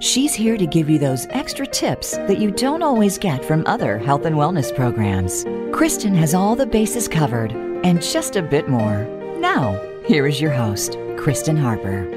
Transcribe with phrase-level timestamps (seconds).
[0.00, 3.96] She's here to give you those extra tips that you don't always get from other
[3.98, 5.44] health and wellness programs.
[5.72, 9.04] Kristen has all the bases covered and just a bit more.
[9.38, 12.10] Now, here is your host, Kristen Harper.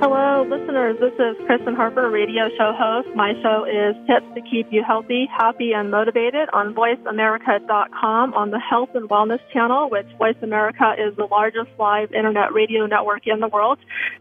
[0.00, 0.96] Hello, listeners.
[0.98, 3.08] This is Kristen Harper, radio show host.
[3.14, 8.60] My show is Tips to Keep You Healthy, Happy, and Motivated on VoiceAmerica.com on the
[8.60, 13.40] Health and Wellness channel, which Voice America is the largest live internet radio network in
[13.40, 13.78] the world,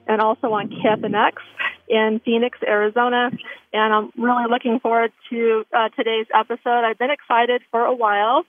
[0.08, 1.34] and also on KFNX
[1.88, 3.30] in Phoenix, Arizona.
[3.74, 6.84] And I'm really looking forward to uh, today's episode.
[6.84, 8.44] I've been excited for a while,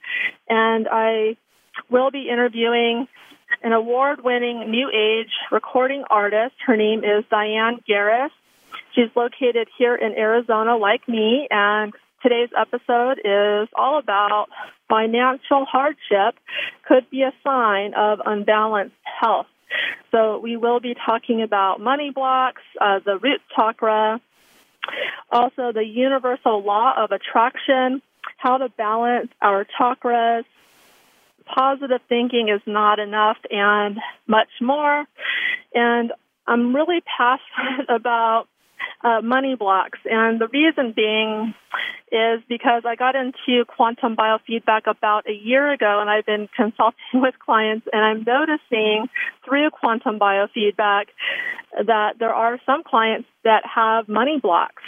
[0.49, 1.37] and I
[1.91, 3.09] will be interviewing
[3.63, 6.55] an award winning new age recording artist.
[6.67, 8.31] Her name is Dyan Garris.
[8.95, 14.49] She's located here in Arizona, like me, and today's episode is all about
[14.89, 16.35] financial hardship
[16.87, 19.47] could be a sign of unbalanced health.
[20.11, 24.21] So we will be talking about money blocks, uh, the root chakra,
[25.31, 28.03] also the universal law of attraction,
[28.37, 30.45] how to balance our chakras,
[31.45, 35.05] positive thinking is not enough, and much more.
[35.75, 36.13] And
[36.47, 38.49] I'm really passionate about
[39.03, 39.99] uh, money blocks.
[40.05, 41.55] And the reason being
[42.11, 46.99] is because I got into quantum biofeedback about a year ago and I've been consulting
[47.15, 49.09] with clients and I'm noticing
[49.45, 51.07] through quantum biofeedback
[51.87, 54.83] that there are some clients that have money blocks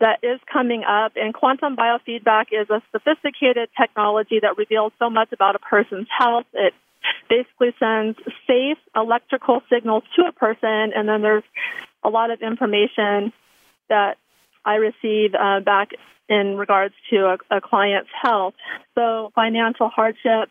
[0.00, 5.32] that is coming up and quantum biofeedback is a sophisticated technology that reveals so much
[5.32, 6.46] about a person's health.
[6.54, 6.72] It
[7.28, 11.44] basically sends safe electrical signals to a person and then there's
[12.02, 13.32] a lot of information
[13.88, 14.16] that
[14.64, 15.90] I receive uh, back
[16.28, 18.54] in regards to a, a client's health.
[18.94, 20.50] So financial hardship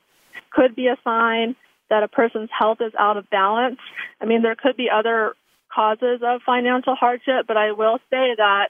[0.52, 1.56] could be a sign
[1.90, 3.80] that a person's health is out of balance.
[4.20, 5.34] I mean, there could be other
[5.74, 8.70] causes of financial hardship, but I will say that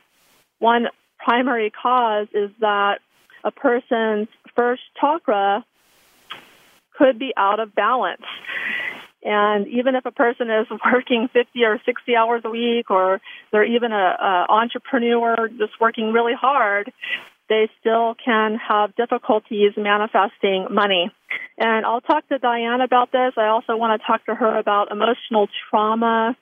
[0.59, 0.87] one
[1.17, 2.99] primary cause is that
[3.43, 5.65] a person's first chakra
[6.97, 8.23] could be out of balance.
[9.27, 13.19] And even if a person is working 50 or 60 hours a week, or
[13.51, 16.91] they're even a, a entrepreneur just working really hard,
[17.49, 21.11] they still can have difficulties manifesting money.
[21.57, 23.33] And I'll talk to Dyan about this.
[23.37, 26.37] I also want to talk to her about emotional trauma.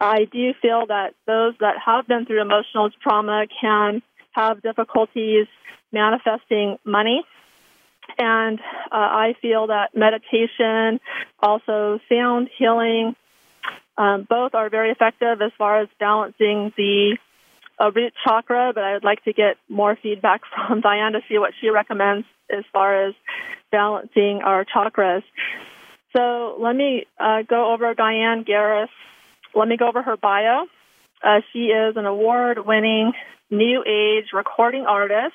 [0.00, 5.46] I do feel that those that have been through emotional trauma can have difficulties
[5.92, 7.24] manifesting money.
[8.16, 8.58] And
[8.90, 11.00] uh, I feel that meditation,
[11.40, 13.14] also sound healing,
[13.96, 17.18] um, both are very effective as far as balancing the
[17.80, 21.38] uh, root chakra, but I would like to get more feedback from Dyan to see
[21.38, 23.14] what she recommends as far as
[23.70, 25.22] balancing our chakras.
[26.16, 28.88] So let me uh, go over Dyan Garris.
[29.54, 30.66] Let me go over her bio.
[31.22, 33.12] Uh, she is an award winning
[33.50, 35.34] new age recording artist,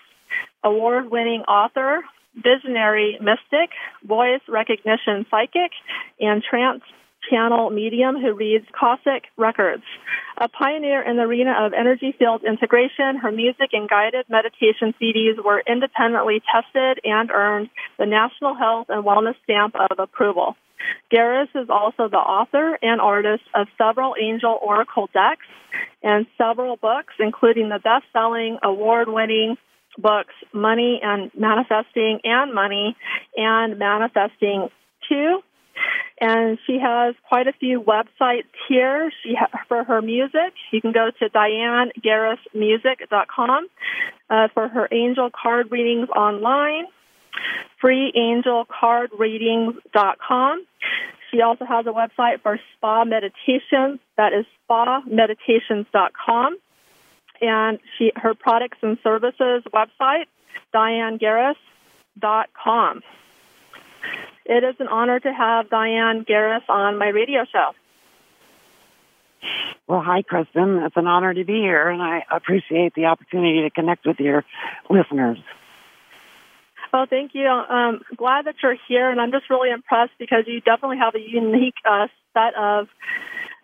[0.63, 2.01] award winning author,
[2.35, 3.71] visionary mystic,
[4.03, 5.71] voice recognition psychic,
[6.19, 6.83] and trance
[7.29, 9.83] channel medium who reads Akashic records.
[10.37, 15.43] A pioneer in the arena of energy field integration, her music and guided meditation CDs
[15.43, 20.55] were independently tested and earned the National Health and Wellness stamp of approval.
[21.13, 25.45] Garris is also the author and artist of several angel oracle decks
[26.01, 29.55] and several books, including the best-selling, award-winning
[29.97, 32.95] books Money and Manifesting and Money
[33.35, 34.69] and Manifesting
[35.09, 35.43] 2.
[36.21, 40.53] And she has quite a few websites here she ha- for her music.
[40.71, 43.67] You can go to dyangarrismusic.com
[44.29, 46.85] uh, for her angel card readings online,
[47.83, 50.65] freeangelcardreadings.com.
[51.31, 53.99] She also has a website for spa meditations.
[54.15, 56.57] That is spameditations.com
[57.43, 60.27] and she her products and services website,
[60.73, 63.03] dyangarris.com.
[64.45, 67.73] It is an honor to have Dyan Garris on my radio show.
[69.87, 70.77] Well, hi, Kristen.
[70.83, 74.45] It's an honor to be here, and I appreciate the opportunity to connect with your
[74.89, 75.37] listeners.
[76.93, 77.47] Well, thank you.
[77.47, 81.15] I'm um, glad that you're here, and I'm just really impressed because you definitely have
[81.15, 82.87] a unique uh, set of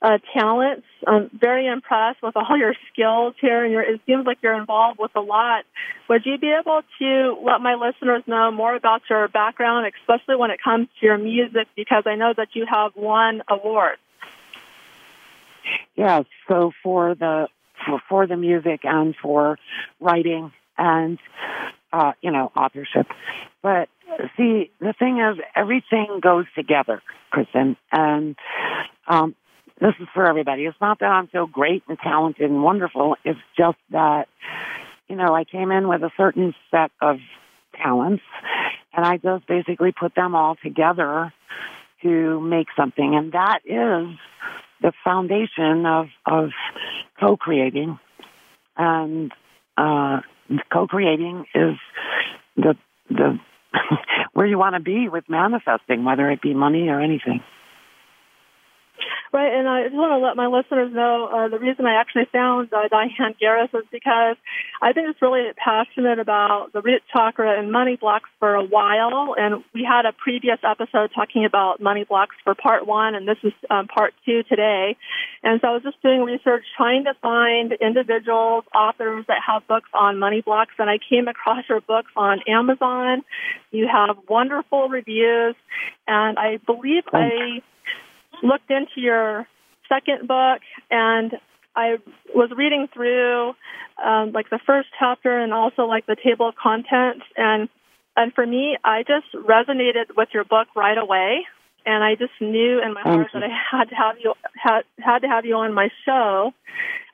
[0.01, 0.86] uh, talents.
[1.06, 5.12] I'm very impressed with all your skills here, and it seems like you're involved with
[5.16, 5.66] a lot.
[6.07, 10.51] Would you be able to let my listeners know more about your background, especially when
[10.51, 14.01] it comes to your music, because I know that you have won awards.
[15.96, 17.48] Yes, so for the
[17.86, 19.57] for, for the music and for
[20.00, 21.19] writing and
[21.92, 23.07] uh, you know authorship,
[23.62, 23.90] but
[24.38, 27.01] see the thing is everything goes together,
[27.31, 28.36] Kristen, and
[29.07, 29.36] um,
[29.79, 30.63] this is for everybody.
[30.63, 33.15] It's not that I'm so great and talented and wonderful.
[33.23, 34.27] It's just that,
[35.07, 37.17] you know, I came in with a certain set of
[37.81, 38.23] talents
[38.93, 41.33] and I just basically put them all together
[42.03, 43.15] to make something.
[43.15, 44.17] And that is
[44.81, 46.49] the foundation of, of
[47.19, 47.99] co-creating.
[48.77, 49.31] And,
[49.77, 50.21] uh,
[50.71, 51.75] co-creating is
[52.55, 52.75] the,
[53.09, 53.39] the,
[54.33, 57.41] where you want to be with manifesting, whether it be money or anything.
[59.31, 62.25] Right, and I just want to let my listeners know uh, the reason I actually
[62.31, 64.37] found uh, Dyan Garris is because
[64.81, 69.35] I've been just really passionate about the root chakra and money blocks for a while,
[69.37, 73.37] and we had a previous episode talking about money blocks for part one, and this
[73.43, 74.97] is um, part two today.
[75.43, 79.89] And so I was just doing research trying to find individuals, authors that have books
[79.93, 83.21] on money blocks, and I came across your books on Amazon.
[83.69, 85.53] You have wonderful reviews,
[86.07, 87.61] and I believe I
[88.44, 89.47] looked into your
[89.88, 91.33] second book and
[91.75, 91.97] I
[92.33, 93.53] was reading through
[94.03, 97.69] um, like the first chapter and also like the table of contents and
[98.15, 101.45] and for me I just resonated with your book right away
[101.86, 105.19] and I just knew in my heart that I had to have you had had
[105.19, 106.53] to have you on my show.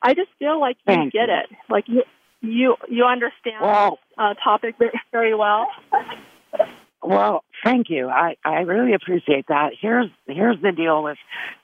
[0.01, 1.35] I just feel like you Thank get you.
[1.35, 1.45] it.
[1.69, 2.03] Like you
[2.41, 5.67] you you understand Well- the uh, topic very, very well.
[7.07, 8.09] Well, thank you.
[8.09, 9.73] I, I really appreciate that.
[9.79, 11.17] Here's here's the deal with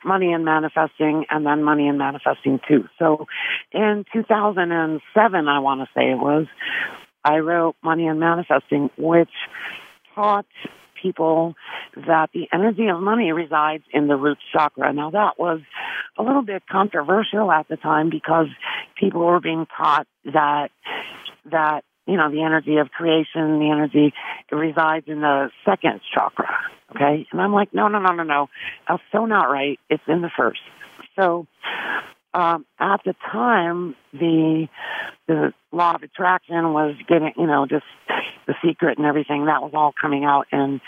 [0.05, 2.85] money and manifesting and then money and manifesting too.
[2.99, 3.25] So
[3.71, 6.45] in 2007, I want to say it was,
[7.23, 9.31] I wrote Money and Manifesting, which
[10.13, 10.45] taught
[11.01, 11.55] people
[11.95, 14.93] that the energy of money resides in the root chakra.
[14.93, 15.61] Now that was
[16.19, 18.45] a little bit controversial at the time because
[18.95, 20.69] people were being taught that
[21.51, 24.13] that you know the energy of creation, the energy
[24.51, 26.49] resides in the second chakra.
[26.93, 28.49] Okay, and I'm like, no, no, no, no, no.
[28.87, 29.79] That's so not right.
[29.89, 30.59] It's in the first.
[31.17, 31.47] So
[32.33, 34.67] um, at the time, the
[35.27, 37.85] the law of attraction was getting, you know, just
[38.47, 40.81] the secret and everything that was all coming out, and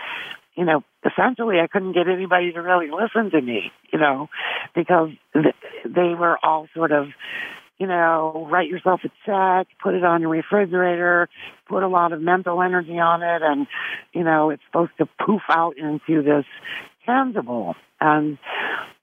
[0.56, 4.30] you know, essentially, I couldn't get anybody to really listen to me, you know,
[4.76, 5.56] because th-
[5.86, 7.08] they were all sort of
[7.78, 11.28] you know, write yourself a check, put it on your refrigerator,
[11.68, 13.68] put a lot of mental energy on it, and,
[14.14, 16.46] you know, it's supposed to poof out into this
[17.06, 17.76] tangible.
[18.00, 18.38] And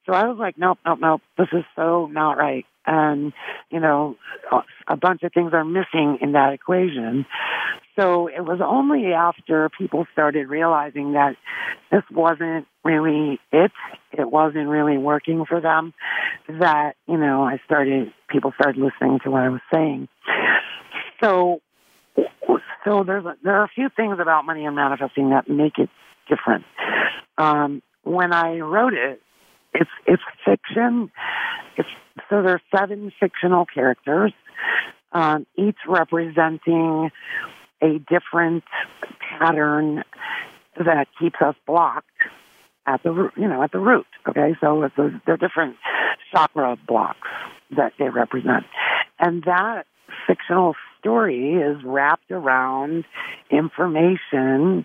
[0.06, 2.64] so I was like, nope, nope, nope, this is so not right.
[2.86, 3.32] And,
[3.70, 4.16] you know,
[4.88, 7.26] a bunch of things are missing in that equation.
[7.98, 11.36] So it was only after people started realizing that
[11.90, 13.72] this wasn't really it,
[14.12, 15.92] it wasn't really working for them,
[16.48, 20.08] that, you know, I started, people started listening to what I was saying.
[21.22, 21.60] So,
[22.84, 25.90] so there's a, there are a few things about money and manifesting that make it
[26.28, 26.64] different.
[27.36, 29.20] Um, when I wrote it,
[29.74, 31.10] it's it's fiction.
[31.76, 31.88] It's
[32.28, 34.32] so are seven fictional characters,
[35.12, 37.10] um, each representing
[37.82, 38.64] a different
[39.38, 40.02] pattern
[40.76, 42.06] that keeps us blocked
[42.86, 44.06] at the you know, at the root.
[44.28, 45.76] Okay, so it's a, they're different
[46.32, 47.28] chakra blocks
[47.76, 48.64] that they represent,
[49.18, 49.84] and that
[50.26, 53.04] fictional story is wrapped around
[53.50, 54.84] information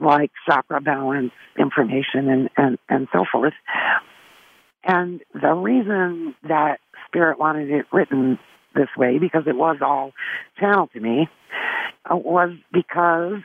[0.00, 3.52] like chakra balance information and, and, and so forth.
[4.84, 8.38] And the reason that Spirit wanted it written
[8.74, 10.12] this way, because it was all
[10.58, 11.28] channeled to me,
[12.14, 13.40] was because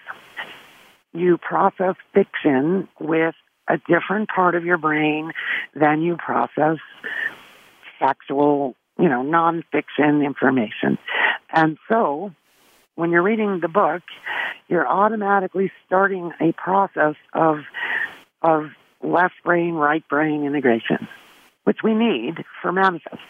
[1.13, 3.36] you process fiction with
[3.67, 5.31] a different part of your brain
[5.74, 6.77] than you process
[8.00, 10.98] factual, you know, nonfiction information.
[11.51, 12.31] And so
[12.95, 14.03] when you're reading the book,
[14.67, 17.60] you're automatically starting a process of
[18.41, 18.65] of
[19.03, 21.07] left brain, right brain integration,
[21.63, 23.22] which we need for manifest.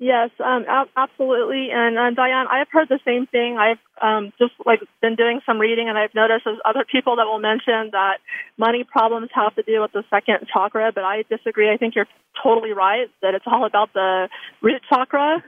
[0.00, 1.68] Yes, um, ab- absolutely.
[1.70, 3.58] And uh, Dyan, I've heard the same thing.
[3.58, 7.26] I've um, just like been doing some reading, and I've noticed there's other people that
[7.26, 8.16] will mention that
[8.56, 11.70] money problems have to do with the second chakra, but I disagree.
[11.70, 12.08] I think you're
[12.42, 14.30] totally right that it's all about the
[14.62, 15.44] root chakra.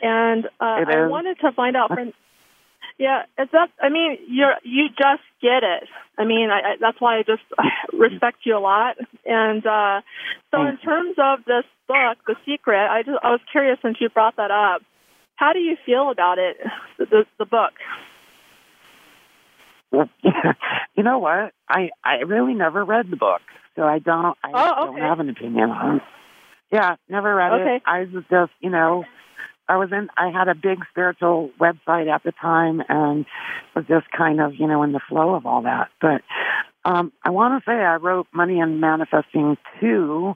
[0.00, 2.12] And uh, I wanted to find out from
[3.00, 3.70] Yeah, it's that.
[3.80, 5.88] I mean, you're you just get it.
[6.18, 7.42] I mean, I, I, that's why I just
[7.94, 8.98] respect you a lot.
[9.24, 10.02] And uh,
[10.50, 14.10] so, in terms of this book, The Secret, I just I was curious since you
[14.10, 14.82] brought that up.
[15.36, 16.58] How do you feel about it,
[16.98, 17.72] the the book?
[20.94, 21.54] you know what?
[21.70, 23.40] I I really never read the book,
[23.76, 25.00] so I don't I oh, okay.
[25.00, 25.96] don't have an opinion on.
[25.96, 26.02] It.
[26.70, 27.76] Yeah, never read okay.
[27.76, 27.82] it.
[27.86, 29.06] I was just you know
[29.70, 33.24] I was in, I had a big spiritual website at the time and
[33.76, 35.90] was just kind of, you know, in the flow of all that.
[36.00, 36.22] But,
[36.84, 40.34] um, I want to say I wrote Money and Manifesting 2,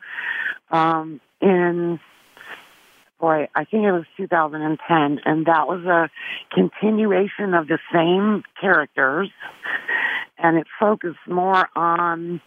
[0.71, 1.99] um, in,
[3.19, 5.21] boy, I think it was 2010.
[5.25, 6.11] And that was a
[6.55, 9.31] continuation of the same characters.
[10.38, 12.41] And it focused more on,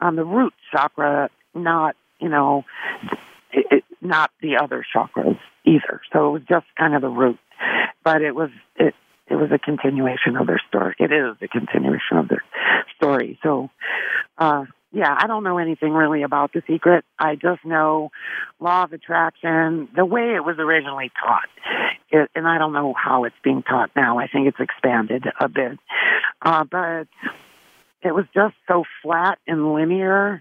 [0.00, 2.64] on the root chakra, not, you know,
[3.52, 6.00] it, it, not the other chakras either.
[6.12, 7.38] So it was just kind of the root,
[8.04, 8.94] but it was it
[9.28, 10.94] it was a continuation of their story.
[10.98, 12.44] It is a continuation of their
[12.96, 13.38] story.
[13.42, 13.70] So,
[14.38, 17.04] uh, yeah, I don't know anything really about the secret.
[17.18, 18.10] I just know
[18.60, 21.48] law of attraction, the way it was originally taught.
[22.10, 24.18] It, and I don't know how it's being taught now.
[24.18, 25.78] I think it's expanded a bit.
[26.40, 27.08] Uh, but
[28.02, 30.40] it was just so flat and linear.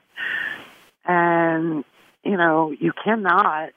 [1.05, 1.83] And,
[2.23, 3.71] you know, you cannot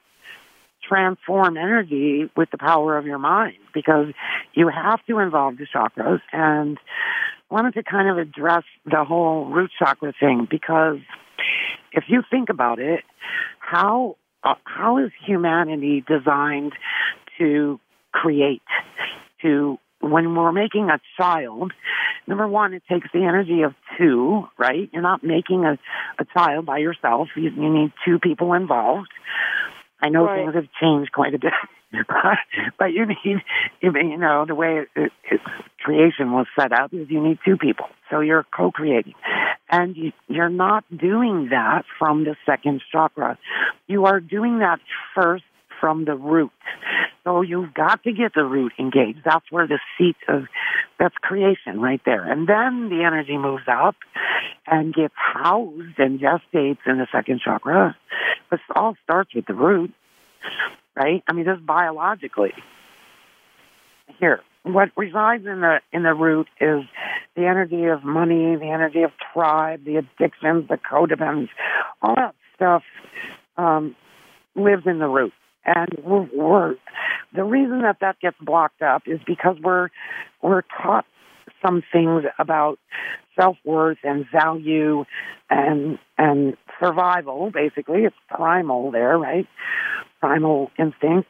[0.88, 4.06] transform energy with the power of your mind because
[4.54, 6.78] you have to involve the chakras and
[7.50, 10.98] wanted to kind of address the whole root chakra thing because
[11.92, 13.04] if you think about it,
[13.58, 16.72] how uh, how is humanity designed
[17.38, 17.80] to
[18.12, 18.62] create
[19.42, 21.72] to when we're making a child,
[22.26, 24.88] number one, it takes the energy of two, right?
[24.92, 25.78] You're not making a,
[26.20, 27.28] a child by yourself.
[27.34, 29.08] You, you need two people involved.
[30.00, 30.44] I know right.
[30.44, 31.52] things have changed quite a bit,
[32.78, 33.42] but you need,
[33.82, 35.40] you know, the way it, it, it,
[35.80, 37.86] creation was set up is you need two people.
[38.10, 39.14] So you're co-creating.
[39.70, 43.38] And you, you're not doing that from the second chakra.
[43.86, 44.80] You are doing that
[45.14, 45.44] first
[45.80, 46.50] from the root.
[47.24, 49.20] So you've got to get the root engaged.
[49.24, 50.44] That's where the seat of,
[50.98, 52.24] that's creation right there.
[52.30, 53.96] And then the energy moves up
[54.66, 57.96] and gets housed and gestates in the second chakra.
[58.50, 59.92] But it all starts with the root,
[60.96, 61.22] right?
[61.26, 62.52] I mean, just biologically.
[64.18, 66.82] Here, what resides in the in the root is
[67.36, 71.50] the energy of money, the energy of tribe, the addictions, the codependence,
[72.02, 72.82] all that stuff
[73.56, 73.94] um,
[74.54, 75.32] lives in the root.
[75.74, 76.74] And we're, we're,
[77.34, 79.88] the reason that that gets blocked up is because we're
[80.40, 81.04] we're taught
[81.64, 82.78] some things about
[83.38, 85.04] self worth and value
[85.50, 87.50] and and survival.
[87.50, 89.46] Basically, it's primal there, right?
[90.20, 91.28] Primal instinct.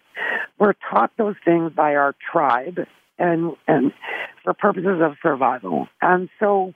[0.59, 2.87] We're taught those things by our tribe
[3.18, 3.92] and and
[4.44, 5.88] for purposes of survival.
[6.00, 6.75] And so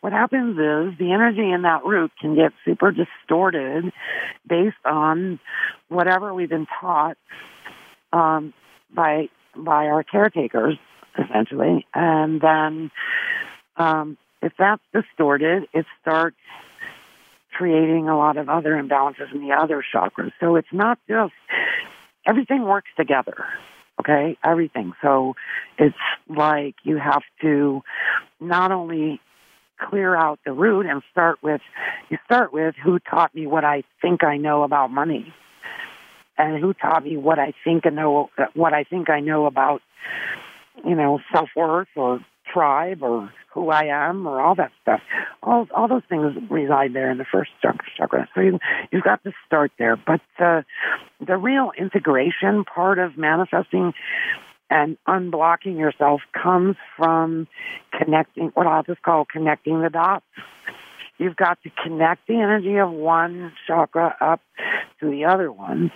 [0.00, 3.92] what happens is the energy in that root can get super distorted
[4.46, 5.40] based on
[5.88, 7.16] whatever we've been taught
[8.12, 8.52] um,
[8.94, 10.78] by by our caretakers,
[11.18, 11.86] essentially.
[11.94, 12.90] And then
[13.76, 16.36] um, if that's distorted, it starts
[17.52, 20.32] creating a lot of other imbalances in the other chakras.
[20.40, 21.32] So it's not just
[22.26, 23.46] everything works together
[24.00, 24.36] okay?
[24.44, 24.92] Everything.
[25.02, 25.34] So
[25.78, 25.96] it's
[26.28, 27.82] like you have to
[28.40, 29.20] not only
[29.78, 31.60] clear out the root and start with
[32.08, 35.34] you start with who taught me what i think i know about money
[36.38, 39.82] and who taught me what i think i know what i think i know about
[40.84, 45.00] you know self worth or tribe or who I am or all that stuff.
[45.42, 48.28] All all those things reside there in the first chakra.
[48.34, 48.58] So you
[48.92, 49.96] you've got to start there.
[49.96, 50.62] But uh,
[51.26, 53.94] the real integration part of manifesting
[54.68, 57.48] and unblocking yourself comes from
[57.98, 60.26] connecting what I'll just call connecting the dots.
[61.18, 64.42] You've got to connect the energy of one chakra up
[65.00, 65.90] to the other one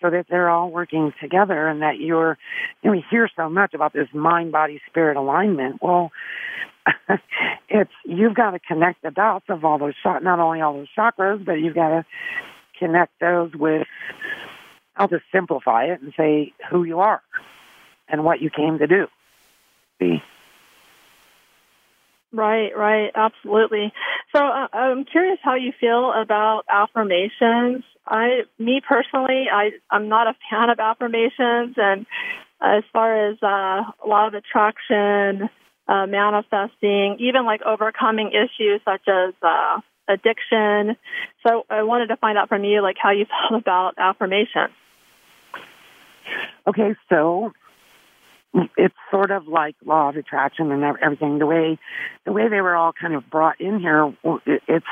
[0.00, 2.38] so that they're all working together and that you're,
[2.82, 5.82] you know, we hear so much about this mind, body, spirit alignment.
[5.82, 6.10] Well,
[7.68, 11.44] it's, you've got to connect the dots of all those, not only all those chakras,
[11.44, 12.04] but you've got to
[12.78, 13.86] connect those with,
[14.96, 17.22] I'll just simplify it and say who you are
[18.08, 19.06] and what you came to do.
[20.00, 20.22] See?
[22.32, 23.92] Right, right, absolutely.
[24.34, 27.84] So uh, I'm curious how you feel about affirmations.
[28.10, 32.06] I, me personally, I, I'm not a fan of affirmations, and
[32.60, 35.48] as far as uh, law of attraction,
[35.88, 40.96] uh, manifesting, even like overcoming issues such as uh, addiction.
[41.46, 44.74] So I wanted to find out from you, like how you felt about affirmations.
[46.66, 47.52] Okay, so
[48.76, 51.38] it's sort of like law of attraction and everything.
[51.38, 51.78] The way
[52.24, 54.12] the way they were all kind of brought in here,
[54.46, 54.86] it's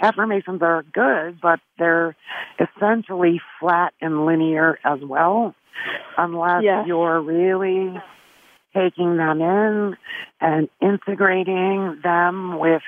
[0.00, 2.16] affirmations are good, but they're
[2.58, 5.54] essentially flat and linear as well,
[6.16, 6.84] unless yes.
[6.86, 7.94] you're really
[8.74, 9.96] taking them in
[10.40, 12.82] and integrating them with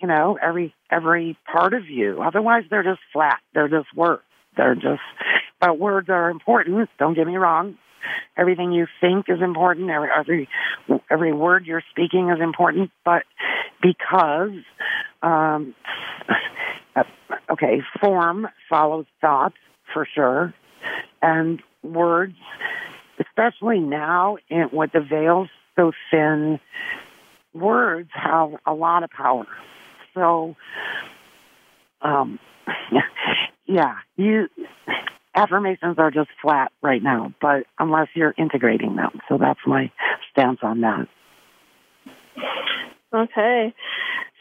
[0.00, 2.22] you know every every part of you.
[2.22, 3.38] Otherwise they're just flat.
[3.54, 4.22] They're just words.
[4.56, 5.02] They're just
[5.60, 6.88] but words are important.
[6.98, 7.76] Don't get me wrong.
[8.36, 9.90] Everything you think is important.
[9.90, 10.48] Every every
[11.10, 12.90] every word you're speaking is important.
[13.04, 13.24] But
[13.82, 14.62] because
[15.22, 15.74] um
[17.50, 19.52] okay form follows thought
[19.92, 20.54] for sure
[21.22, 22.34] and words
[23.20, 25.48] especially now in, with the veils
[25.78, 26.58] so thin,
[27.54, 29.46] words have a lot of power.
[30.12, 30.56] So,
[32.02, 32.38] um,
[33.66, 34.48] yeah, you
[35.34, 39.90] affirmations are just flat right now, but unless you're integrating them, so that's my
[40.32, 41.06] stance on that.
[43.12, 43.74] Okay,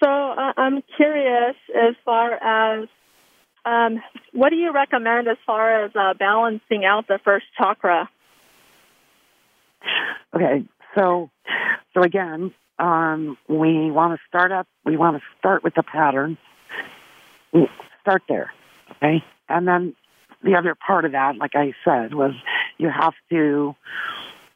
[0.04, 2.90] so uh, I'm curious as far as
[3.64, 4.02] um,
[4.34, 8.10] what do you recommend as far as uh, balancing out the first chakra?
[10.36, 10.66] Okay,
[10.98, 11.30] so
[11.94, 14.68] so again, um, we want to start up.
[14.86, 16.38] We want to start with the pattern.
[18.02, 18.52] Start there,
[18.98, 19.96] okay, and then
[20.44, 22.34] the other part of that, like I said, was
[22.78, 23.76] you have to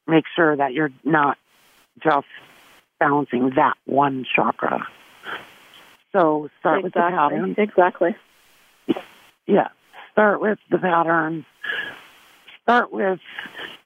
[0.06, 1.38] make sure that you're not
[2.04, 2.28] just
[3.02, 4.88] balancing that one chakra.
[6.14, 6.86] So start exactly.
[6.86, 7.56] with the pattern.
[7.58, 8.16] Exactly.
[9.48, 9.70] Yeah.
[10.12, 11.46] Start with the pattern.
[12.64, 13.20] Start with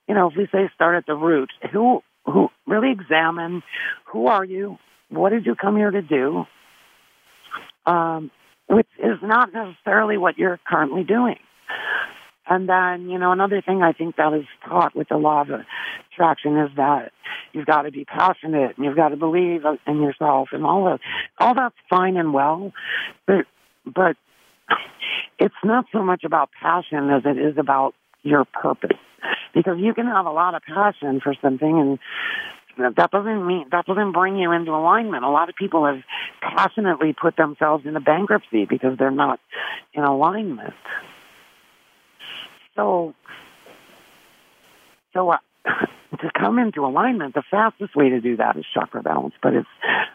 [0.07, 3.63] you know, if we say start at the root, who who really examine
[4.05, 4.77] who are you,
[5.09, 6.45] what did you come here to do,
[7.85, 8.31] um,
[8.67, 11.37] which is not necessarily what you're currently doing.
[12.47, 15.47] And then, you know, another thing I think that is taught with the law of
[16.19, 17.11] is that
[17.53, 20.99] you've got to be passionate and you've got to believe in yourself and all that.
[21.39, 22.73] All that's fine and well,
[23.25, 23.45] but
[23.85, 24.17] but
[25.39, 27.93] it's not so much about passion as it is about
[28.23, 28.97] your purpose
[29.53, 31.99] because you can have a lot of passion for something and
[32.95, 35.23] that doesn't mean that doesn't bring you into alignment.
[35.23, 36.01] A lot of people have
[36.41, 39.39] passionately put themselves into bankruptcy because they're not
[39.93, 40.73] in alignment.
[42.75, 43.15] So,
[45.13, 45.33] so
[46.17, 49.33] to come into alignment, the fastest way to do that is chakra balance.
[49.41, 49.67] But it's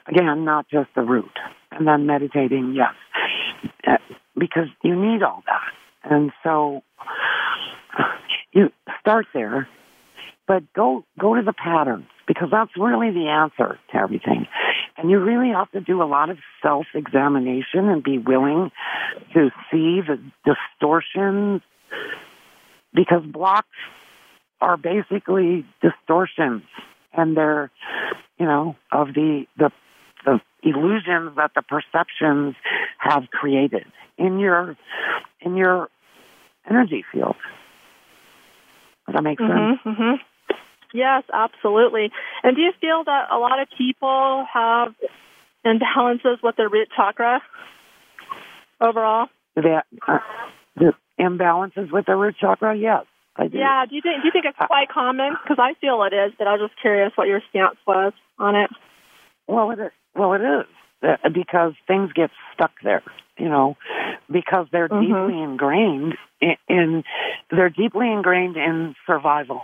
[0.07, 1.33] again not just the root,
[1.71, 2.95] and then meditating, yes,
[3.87, 3.97] uh,
[4.39, 6.11] because you need all that.
[6.11, 6.83] And so
[8.53, 9.69] you start there,
[10.47, 14.47] but go go to the patterns because that's really the answer to everything.
[14.97, 18.71] And you really have to do a lot of self examination and be willing
[19.35, 21.63] to see the distortions
[22.95, 23.69] because blocks
[24.61, 26.63] are basically distortions
[27.13, 27.71] and they're
[28.39, 29.71] you know of the the
[30.25, 32.55] the illusions that the perceptions
[32.99, 33.87] have created
[34.19, 34.77] in your
[35.41, 35.89] in your
[36.69, 37.37] energy field.
[39.07, 39.51] Does that make sense?
[39.51, 40.15] Mm-hmm, mm-hmm.
[40.93, 42.11] Yes, absolutely.
[42.43, 44.95] And do you feel that a lot of people have
[45.65, 47.41] imbalances with their root chakra
[48.81, 49.29] overall?
[49.55, 50.19] The, uh,
[50.77, 53.05] the imbalances with the root chakra, yes.
[53.37, 53.59] I do.
[53.59, 55.37] Yeah, do you think do you think it's quite common?
[55.43, 58.57] Because I feel it is, but I was just curious what your stance was on
[58.57, 58.71] it.
[59.47, 59.93] Well, it is.
[60.15, 60.67] Well, it is
[61.03, 63.03] uh, because things get stuck there.
[63.39, 63.77] You know,
[64.31, 65.07] because they're mm-hmm.
[65.07, 67.05] deeply ingrained in, in
[67.51, 69.63] they're deeply ingrained in survival,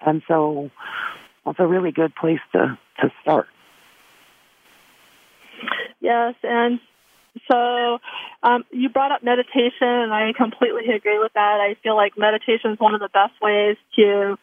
[0.00, 0.70] and so
[1.46, 3.48] it's a really good place to to start.
[6.00, 6.80] Yes, and
[7.50, 7.98] so
[8.42, 11.60] um, you brought up meditation, and I completely agree with that.
[11.60, 14.38] I feel like meditation is one of the best ways to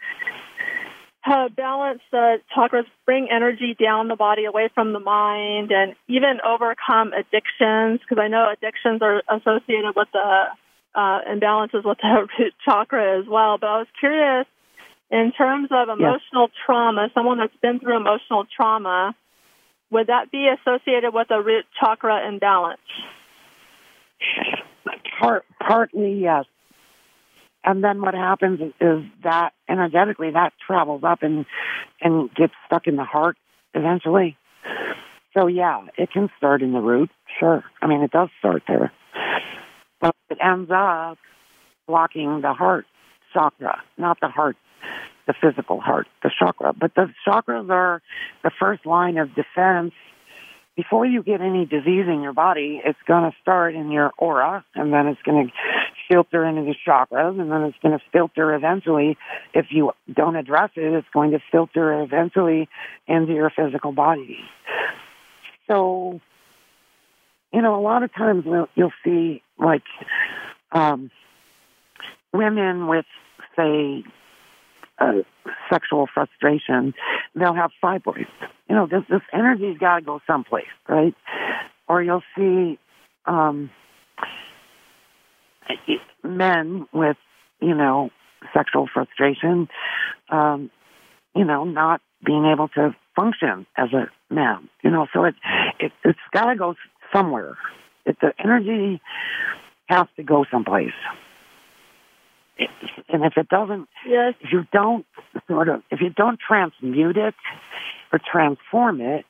[1.25, 6.39] uh, balance the chakras, bring energy down the body, away from the mind, and even
[6.45, 7.99] overcome addictions.
[8.01, 10.45] Because I know addictions are associated with the
[10.95, 13.57] uh, imbalances with the root chakra as well.
[13.59, 14.47] But I was curious,
[15.11, 16.65] in terms of emotional yeah.
[16.65, 19.15] trauma, someone that's been through emotional trauma,
[19.91, 22.79] would that be associated with a root chakra imbalance?
[25.19, 26.45] Part, partly, yes.
[27.63, 31.45] And then what happens is, that energetically that travels up and
[32.01, 33.37] and gets stuck in the heart
[33.73, 34.37] eventually.
[35.37, 37.63] So yeah, it can start in the root, sure.
[37.81, 38.91] I mean, it does start there,
[39.99, 41.17] but it ends up
[41.87, 42.85] blocking the heart
[43.33, 44.55] chakra, not the heart,
[45.29, 46.73] the physical heart, the chakra.
[46.73, 48.01] But the chakras are
[48.43, 49.93] the first line of defense
[50.79, 54.63] before you get any disease in your body, it's going to start in your aura,
[54.75, 55.53] and then it's going to
[56.09, 59.17] filter into the chakras, and then it's going to filter eventually.
[59.53, 62.69] If you don't address it, it's going to filter eventually
[63.07, 64.37] into your physical body.
[65.67, 66.21] So,
[67.51, 69.83] you know, a lot of times you'll see like
[70.71, 71.11] um,
[72.31, 73.05] women with,
[73.57, 74.05] say,
[74.99, 75.13] uh,
[75.71, 76.93] sexual frustration,
[77.35, 78.27] they'll have fibroids.
[78.69, 81.15] You know, this this energy's got to go someplace, right?
[81.87, 82.77] Or you'll see
[83.25, 83.69] um,
[86.23, 87.17] men with,
[87.61, 88.09] you know,
[88.53, 89.67] sexual frustration,
[90.29, 90.69] um,
[91.35, 94.69] you know, not being able to function as a man.
[94.83, 95.35] You know, so it,
[95.79, 96.75] it it's got to go
[97.13, 97.57] somewhere.
[98.05, 99.01] It, the energy
[99.87, 100.93] has to go someplace
[103.09, 104.33] and if it doesn't, yes.
[104.41, 105.05] if you don't
[105.47, 107.35] sort of, if you don't transmute it
[108.11, 109.25] or transform it,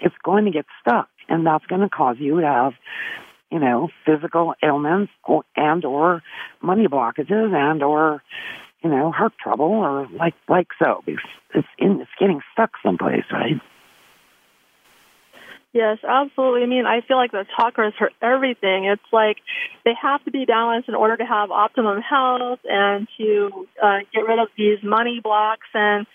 [0.00, 2.72] it's going to get stuck, and that's going to cause you to have,
[3.50, 6.22] you know, physical ailments or, and or
[6.62, 8.22] money blockages and or,
[8.82, 11.02] you know, heart trouble or like like so.
[11.06, 11.22] It's
[11.54, 13.60] it's, in, it's getting stuck someplace, right?
[15.74, 16.62] Yes, absolutely.
[16.62, 18.84] I mean, I feel like the chakras are everything.
[18.84, 19.38] It's like
[19.84, 24.20] they have to be balanced in order to have optimum health and to uh, get
[24.20, 25.66] rid of these money blocks.
[25.74, 26.06] And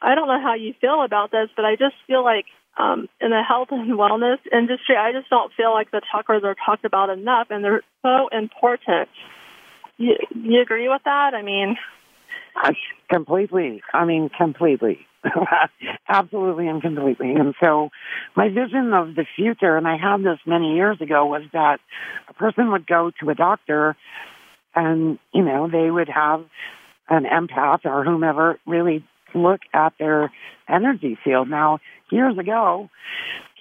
[0.00, 2.46] I don't know how you feel about this, but I just feel like
[2.78, 6.56] um, in the health and wellness industry, I just don't feel like the chakras are
[6.64, 9.10] talked about enough, and they're so important.
[9.98, 11.34] You, you agree with that?
[11.34, 11.76] I mean,
[12.56, 12.72] I,
[13.12, 13.82] completely.
[13.92, 15.06] I mean, completely.
[16.08, 17.32] Absolutely and completely.
[17.32, 17.90] And so
[18.36, 21.80] my vision of the future, and I had this many years ago, was that
[22.28, 23.96] a person would go to a doctor
[24.74, 26.44] and, you know, they would have
[27.08, 30.32] an empath or whomever really look at their
[30.68, 31.48] energy field.
[31.48, 31.78] Now,
[32.10, 32.90] years ago,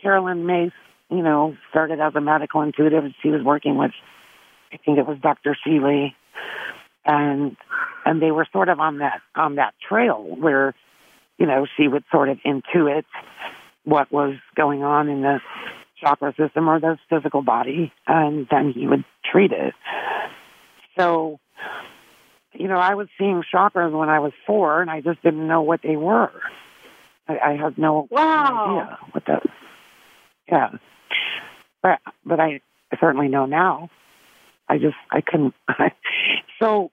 [0.02, 0.72] Carolyn Myss,
[1.10, 3.04] you know, started as a medical intuitive.
[3.22, 3.92] She was working with,
[4.74, 5.56] I think it was Dr.
[5.66, 6.14] Shealy,
[7.06, 7.56] and
[8.06, 10.74] and they were sort of on that on that trail where
[11.38, 13.04] you know, she would sort of intuit
[13.84, 15.40] what was going on in the
[16.00, 19.74] chakra system or the physical body, and then he would treat it.
[20.98, 21.40] So,
[22.54, 25.62] you know, I was seeing chakras when I was four, and I just didn't know
[25.62, 26.32] what they were.
[27.28, 28.66] I, I had no wow.
[28.68, 29.44] idea what that.
[30.48, 30.70] Yeah,
[31.82, 32.62] but but I
[33.00, 33.90] certainly know now.
[34.70, 35.54] I just I couldn't.
[36.62, 36.92] so,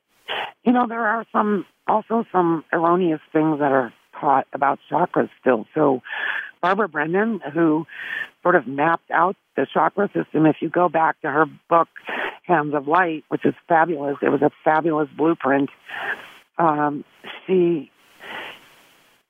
[0.64, 5.66] you know, there are some also some erroneous things that are taught about chakras still.
[5.74, 6.00] So
[6.62, 7.86] Barbara Brennan, who
[8.42, 11.88] sort of mapped out the chakra system, if you go back to her book,
[12.44, 15.70] Hands of Light, which is fabulous, it was a fabulous blueprint.
[16.58, 17.04] Um,
[17.46, 17.90] she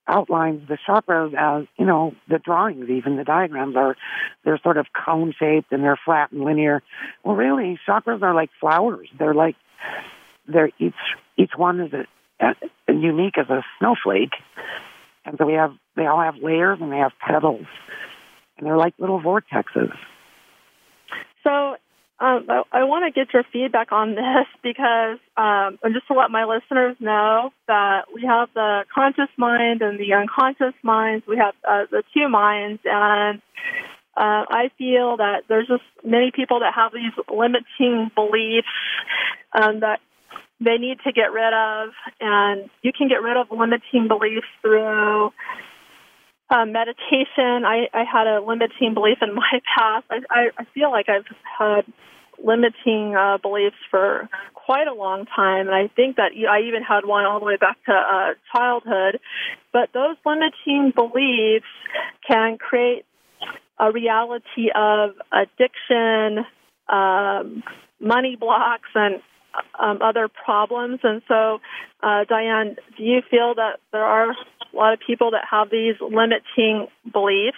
[0.07, 3.97] outlines the chakras as, you know, the drawings, even the diagrams are,
[4.45, 6.83] they're sort of cone shaped and they're flat and linear.
[7.25, 9.09] Well, really, chakras are like flowers.
[9.19, 9.57] They're like,
[10.47, 10.95] they're each,
[11.37, 12.05] each one is a,
[12.89, 14.33] unique as a snowflake.
[15.25, 17.67] And so we have, they all have layers and they have petals.
[18.59, 19.93] And they're like little vortexes.
[21.45, 21.77] So
[22.23, 26.15] um, I, I want to get your feedback on this because, um, and just to
[26.15, 31.27] let my listeners know that we have the conscious mind and the unconscious minds.
[31.27, 33.43] We have uh, the two minds, and
[34.17, 38.69] uh, I feel that there's just many people that have these limiting beliefs
[39.53, 40.01] um, that
[40.65, 41.91] they need to get rid of.
[42.21, 45.33] And you can get rid of limiting beliefs through
[46.51, 47.65] uh, meditation.
[47.65, 50.07] I, I had a limiting belief in my past.
[50.11, 51.27] I, I, I feel like I've
[51.59, 51.85] had
[52.43, 57.05] limiting uh, beliefs for quite a long time, and I think that I even had
[57.05, 59.21] one all the way back to uh, childhood.
[59.73, 61.67] But those limiting beliefs
[62.27, 63.05] can create
[63.79, 66.45] a reality of addiction,
[66.89, 67.63] um,
[68.01, 69.21] money blocks, and
[69.79, 71.01] um, other problems.
[71.03, 71.61] And so,
[72.03, 75.97] uh, Dyan, do you feel that there are a lot of people that have these
[76.01, 77.57] limiting beliefs?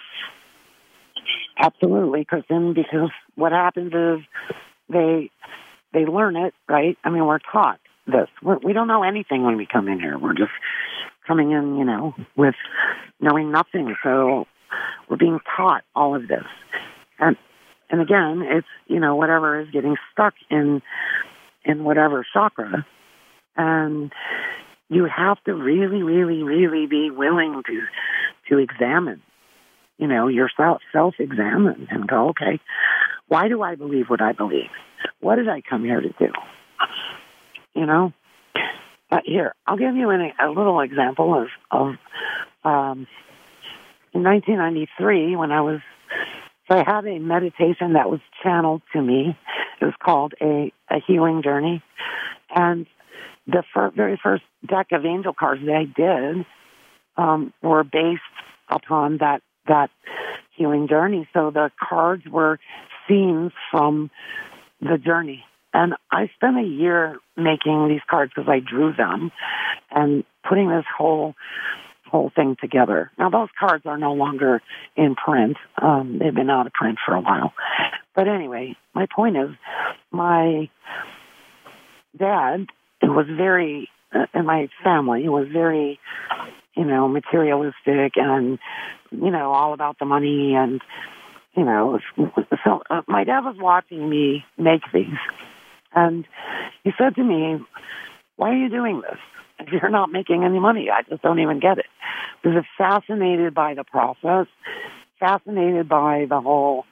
[1.57, 2.73] Absolutely, Kristen.
[2.73, 4.25] Because what happens is
[4.89, 5.31] they
[5.93, 6.97] they learn it, right?
[7.03, 8.27] I mean, we're taught this.
[8.43, 10.17] We're, we don't know anything when we come in here.
[10.17, 10.51] We're just
[11.25, 12.55] coming in, you know, with
[13.19, 13.95] knowing nothing.
[14.03, 14.45] So
[15.09, 16.45] we're being taught all of this,
[17.19, 17.37] and
[17.89, 20.81] and again, it's you know whatever is getting stuck in
[21.65, 22.85] in whatever chakra.
[23.57, 24.11] And
[24.89, 27.81] you have to really, really, really be willing to
[28.49, 29.21] to examine,
[29.97, 32.59] you know, yourself, self examine and go, okay,
[33.27, 34.69] why do I believe what I believe?
[35.19, 36.31] What did I come here to do?
[37.73, 38.13] You know?
[39.11, 41.95] Uh, here, I'll give you an, a little example of, of
[42.63, 43.07] um,
[44.13, 45.79] in 1993 when I was
[46.69, 49.37] So I had a meditation that was channeled to me.
[49.81, 51.83] It was called a, a healing journey.
[52.53, 52.85] And
[53.47, 56.45] the fir- very first deck of angel cards that I did
[57.17, 58.21] um, were based
[58.69, 59.89] upon that that
[60.55, 61.27] healing journey.
[61.33, 62.59] So the cards were
[63.07, 64.11] scenes from
[64.79, 65.43] the journey.
[65.73, 69.31] And I spent a year making these cards because I drew them
[69.91, 71.35] and putting this whole
[72.09, 73.11] whole thing together.
[73.17, 74.61] Now those cards are no longer
[74.95, 75.57] in print.
[75.81, 77.53] Um, they've been out of print for a while.
[78.15, 79.49] But anyway, my point is,
[80.11, 80.69] my
[82.17, 82.67] dad
[83.03, 85.99] was very, uh, and my family was very,
[86.75, 88.57] you know, materialistic and,
[89.11, 90.81] you know, all about the money and,
[91.55, 91.99] you know,
[92.63, 95.05] so uh, my dad was watching me make these,
[95.93, 96.25] and
[96.83, 97.59] he said to me,
[98.35, 99.19] "Why are you doing this?
[99.59, 101.85] If you're not making any money, I just don't even get it."
[102.43, 104.47] Because fascinated by the process,
[105.19, 106.85] fascinated by the whole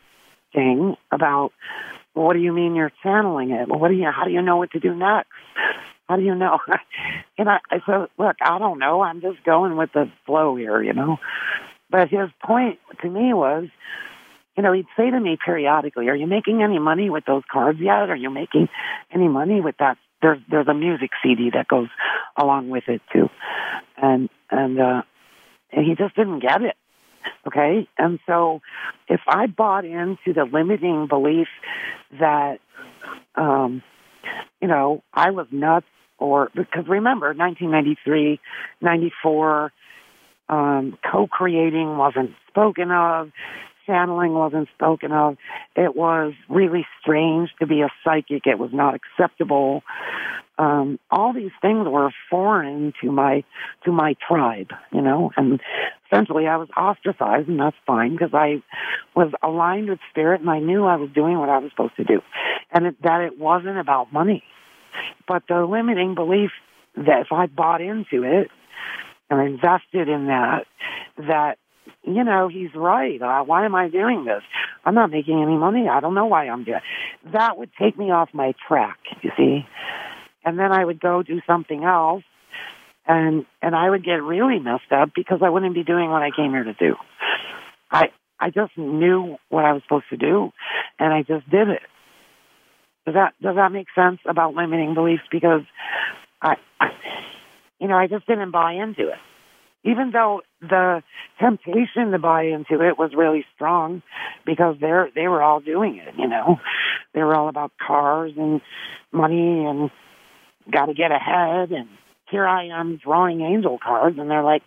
[0.53, 1.51] thing about
[2.13, 3.67] what do you mean you're channeling it?
[3.67, 4.09] Well, what do you?
[4.11, 5.29] How do you know what to do next?
[6.07, 6.59] How do you know?
[7.37, 9.01] and I, I said, look, I don't know.
[9.01, 11.17] I'm just going with the flow here, you know.
[11.89, 13.65] But his point to me was,
[14.57, 17.79] you know, he'd say to me periodically, "Are you making any money with those cards
[17.79, 18.09] yet?
[18.09, 18.69] Are you making
[19.11, 21.89] any money with that?" There's there's a music CD that goes
[22.37, 23.29] along with it too,
[24.01, 25.01] and and uh,
[25.71, 26.75] and he just didn't get it.
[27.45, 28.61] Okay, and so
[29.07, 31.47] if I bought into the limiting belief
[32.19, 32.59] that,
[33.35, 33.83] um,
[34.61, 35.85] you know, I was nuts,
[36.17, 38.39] or because remember, 1993,
[38.81, 39.71] 94.
[40.49, 43.31] Um, co-creating wasn't spoken of
[43.85, 45.37] channeling wasn't spoken of.
[45.75, 48.45] It was really strange to be a psychic.
[48.45, 49.83] It was not acceptable.
[50.57, 53.43] Um, all these things were foreign to my
[53.85, 55.59] to my tribe, you know, and
[56.05, 58.61] essentially I was ostracized, and that's fine because I
[59.15, 62.03] was aligned with spirit, and I knew I was doing what I was supposed to
[62.03, 62.21] do,
[62.71, 64.43] and it, that it wasn't about money.
[65.27, 66.51] But the limiting belief
[66.95, 68.49] that if I bought into it
[69.29, 70.65] and invested in that,
[71.17, 71.57] that
[72.03, 73.21] you know, he's right.
[73.21, 74.41] Uh, why am I doing this?
[74.85, 75.87] I'm not making any money.
[75.89, 76.81] I don't know why I'm doing
[77.31, 79.65] That would take me off my track, you see.
[80.43, 82.23] And then I would go do something else
[83.05, 86.29] and and I would get really messed up because I wouldn't be doing what I
[86.35, 86.95] came here to do.
[87.89, 90.51] I I just knew what I was supposed to do
[90.99, 91.81] and I just did it.
[93.05, 95.23] Does that does that make sense about limiting beliefs?
[95.31, 95.61] Because
[96.41, 96.87] I, I
[97.79, 99.19] you know, I just didn't buy into it
[99.83, 101.03] even though the
[101.39, 104.01] temptation to buy into it was really strong
[104.45, 106.59] because they're they were all doing it you know.
[107.13, 108.61] They were all about cars and
[109.11, 109.91] money and
[110.71, 111.89] got to get ahead and
[112.31, 114.63] here i am drawing angel cards and they're like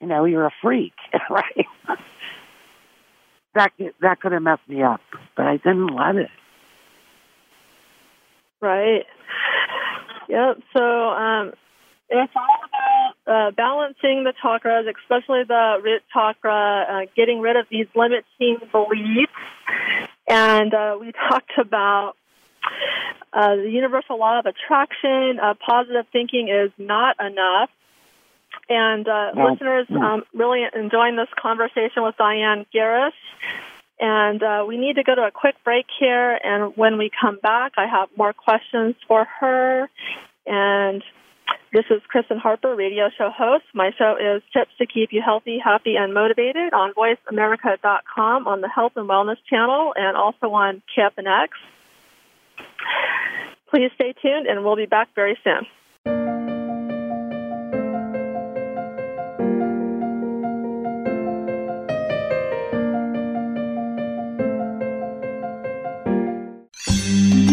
[0.00, 0.94] you know you're a freak
[1.30, 1.66] right?
[3.54, 5.00] That that could have messed me up
[5.36, 6.30] but i didn't let it.
[8.60, 9.04] Right.
[10.28, 11.52] Yep so um
[12.08, 17.66] it's all about uh, balancing the chakras, especially the root chakra, uh, getting rid of
[17.70, 19.32] these limiting beliefs.
[20.28, 22.14] And uh, we talked about
[23.32, 25.40] uh, the universal law of attraction.
[25.40, 27.70] Uh, positive thinking is not enough.
[28.68, 33.12] And uh, listeners, um, really enjoying this conversation with Dyan Garris.
[34.00, 36.38] And uh, we need to go to a quick break here.
[36.42, 39.88] And when we come back, I have more questions for her.
[40.46, 41.02] And
[41.72, 43.64] this is Kristen Harper, radio show host.
[43.74, 48.68] My show is Tips to Keep You Healthy, Happy, and Motivated on VoiceAmerica.com on the
[48.68, 51.48] Health and Wellness channel and also on KFNX.
[53.68, 55.66] Please stay tuned and we'll be back very soon.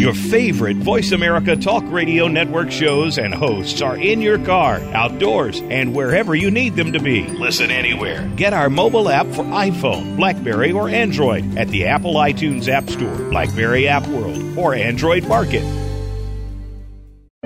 [0.02, 5.62] Your favorite Voice America Talk Radio Network shows and hosts are in your car, outdoors,
[5.70, 7.28] and wherever you need them to be.
[7.28, 8.28] Listen anywhere.
[8.36, 13.16] Get our mobile app for iPhone, Blackberry, or Android at the Apple iTunes App Store,
[13.30, 15.62] Blackberry App World, or Android Market.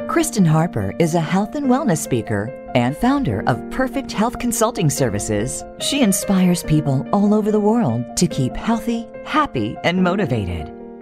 [0.08, 5.66] Kristen Harper is a health and wellness speaker and founder of Perfect Health Consulting Services.
[5.80, 10.75] She inspires people all over the world to keep healthy, happy, and motivated.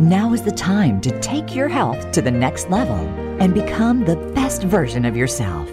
[0.00, 2.94] Now is the time to take your health to the next level
[3.40, 5.68] and become the best version of yourself.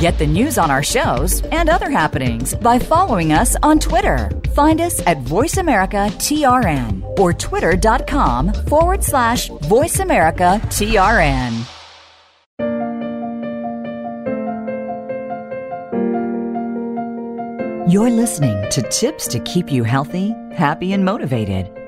[0.00, 4.30] Get the news on our shows and other happenings by following us on Twitter.
[4.54, 11.64] Find us at VoiceAmericaTRN or twitter.com forward slash VoiceAmericaTRN.
[17.92, 21.74] You're listening to Tips to Keep You Healthy, Happy, and Motivated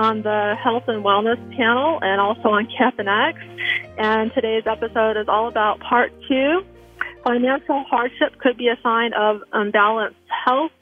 [0.00, 3.34] on the Health and Wellness panel, and also on KFNX.
[3.98, 6.62] And today's episode is all about part two.
[7.22, 10.72] Financial hardship could be a sign of unbalanced health.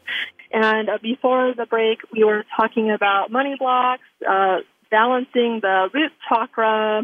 [0.52, 6.12] And uh, before the break, we were talking about money blocks, uh, balancing the root
[6.28, 7.02] chakra,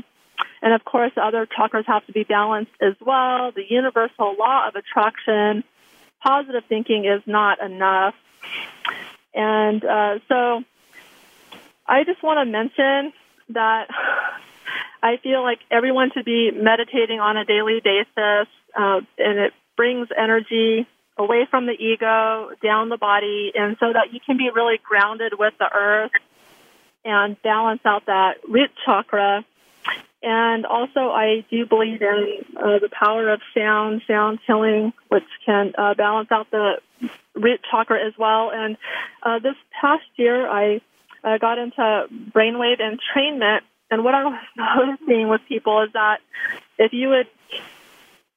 [0.63, 3.51] and of course, other chakras have to be balanced as well.
[3.51, 5.65] The universal law of attraction,
[6.23, 8.15] positive thinking is not enough.
[9.35, 10.63] And uh, so
[11.87, 13.13] I just want to mention
[13.51, 13.89] that
[15.03, 20.09] I feel like everyone should be meditating on a daily basis, uh, and it brings
[20.17, 24.81] energy away from the ego, down the body, and so that you can be really
[24.83, 26.11] grounded with the earth
[27.05, 29.45] and balance out that root chakra
[30.25, 35.75] and also, I do believe in uh, the power of sound, sound healing, which can
[35.77, 36.81] uh, balance out the
[37.35, 38.51] root chakra as well.
[38.51, 38.79] And
[39.23, 40.81] uh, this past year, I
[41.25, 43.61] uh, got into brainwave entrainment.
[43.91, 46.21] And what I was noticing with people is that
[46.79, 47.29] if you would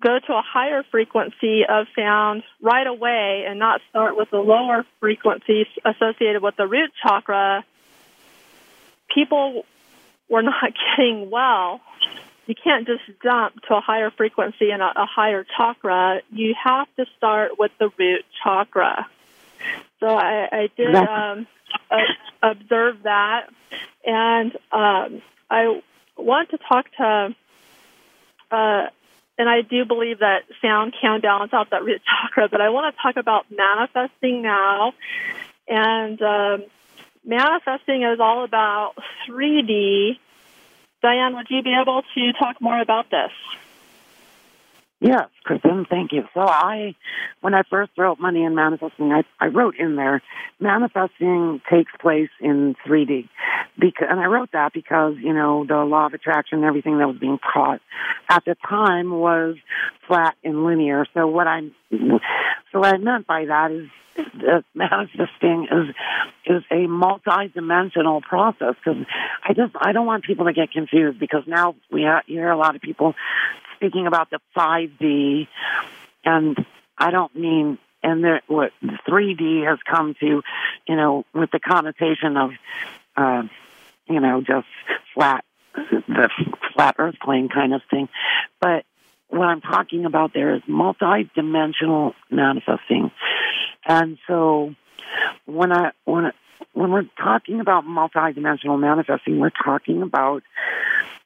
[0.02, 4.86] go to a higher frequency of sound right away and not start with the lower
[5.00, 7.64] frequencies associated with the root chakra,
[9.14, 9.66] people
[10.30, 11.82] we're not getting well,
[12.46, 16.22] you can't just jump to a higher frequency and a, a higher chakra.
[16.32, 19.08] You have to start with the root chakra.
[20.00, 21.48] So I, I did um,
[21.90, 21.98] uh,
[22.44, 23.48] observe that,
[24.06, 25.82] and um, I
[26.16, 27.36] want to talk to,
[28.52, 28.88] uh,
[29.38, 32.48] and I do believe that sound can balance out that root chakra.
[32.50, 34.94] But I want to talk about manifesting now,
[35.68, 36.64] and um,
[37.26, 38.94] manifesting is all about
[39.28, 40.20] 3D.
[41.04, 43.32] Dyan, would you be able to talk more about this?
[45.00, 46.24] Yes, Kristen, thank you.
[46.34, 46.96] So I,
[47.42, 50.24] when I first wrote Money and Manifesting, I, I wrote in there,
[50.60, 53.30] manifesting takes place in 3D.
[53.80, 57.08] Because, and I wrote that because, you know, the law of attraction and everything that
[57.08, 57.80] was being taught
[58.28, 59.58] at the time was
[60.08, 61.06] flat and linear.
[61.14, 63.88] So what I'm, so what I meant by that is
[64.42, 65.96] that manifesting is
[66.48, 69.06] is a multi-dimensional process because
[69.48, 72.58] I just I don't want people to get confused because now we ha- hear a
[72.58, 73.14] lot of people
[73.78, 75.48] speaking about the 5D,
[76.26, 76.58] and
[76.98, 78.72] I don't mean and there what
[79.08, 80.44] 3D has come to,
[80.88, 82.52] you know, with the connotation of,
[83.16, 83.44] uh,
[84.08, 84.68] you know, just
[85.14, 86.30] flat the
[86.74, 88.10] flat Earth plane kind of thing,
[88.60, 88.84] but
[89.30, 93.12] what I'm talking about there is multi-dimensional manifesting,
[93.86, 94.74] and so
[95.46, 96.32] when I when I,
[96.74, 100.44] when we're talking about multi-dimensional manifesting, we're talking about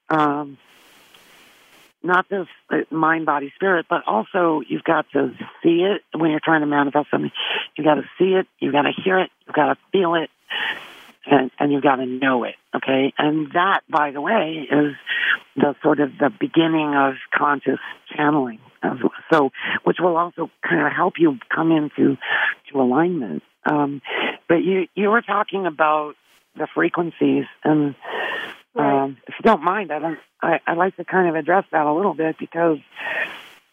[0.09, 0.57] um,
[2.03, 2.49] not just
[2.91, 7.09] mind, body, spirit, but also you've got to see it when you're trying to manifest
[7.11, 7.31] something.
[7.75, 10.29] You've got to see it, you've got to hear it, you've got to feel it,
[11.25, 12.55] and, and you've got to know it.
[12.75, 14.95] Okay, and that, by the way, is
[15.55, 17.79] the sort of the beginning of conscious
[18.15, 18.59] channeling.
[19.31, 19.51] So,
[19.83, 22.17] which will also kind of help you come into
[22.71, 23.43] to alignment.
[23.69, 24.01] Um,
[24.47, 26.15] but you you were talking about
[26.57, 27.95] the frequencies, and
[28.75, 30.19] um, if you don't mind, I don't.
[30.41, 32.79] I, I'd like to kind of address that a little bit because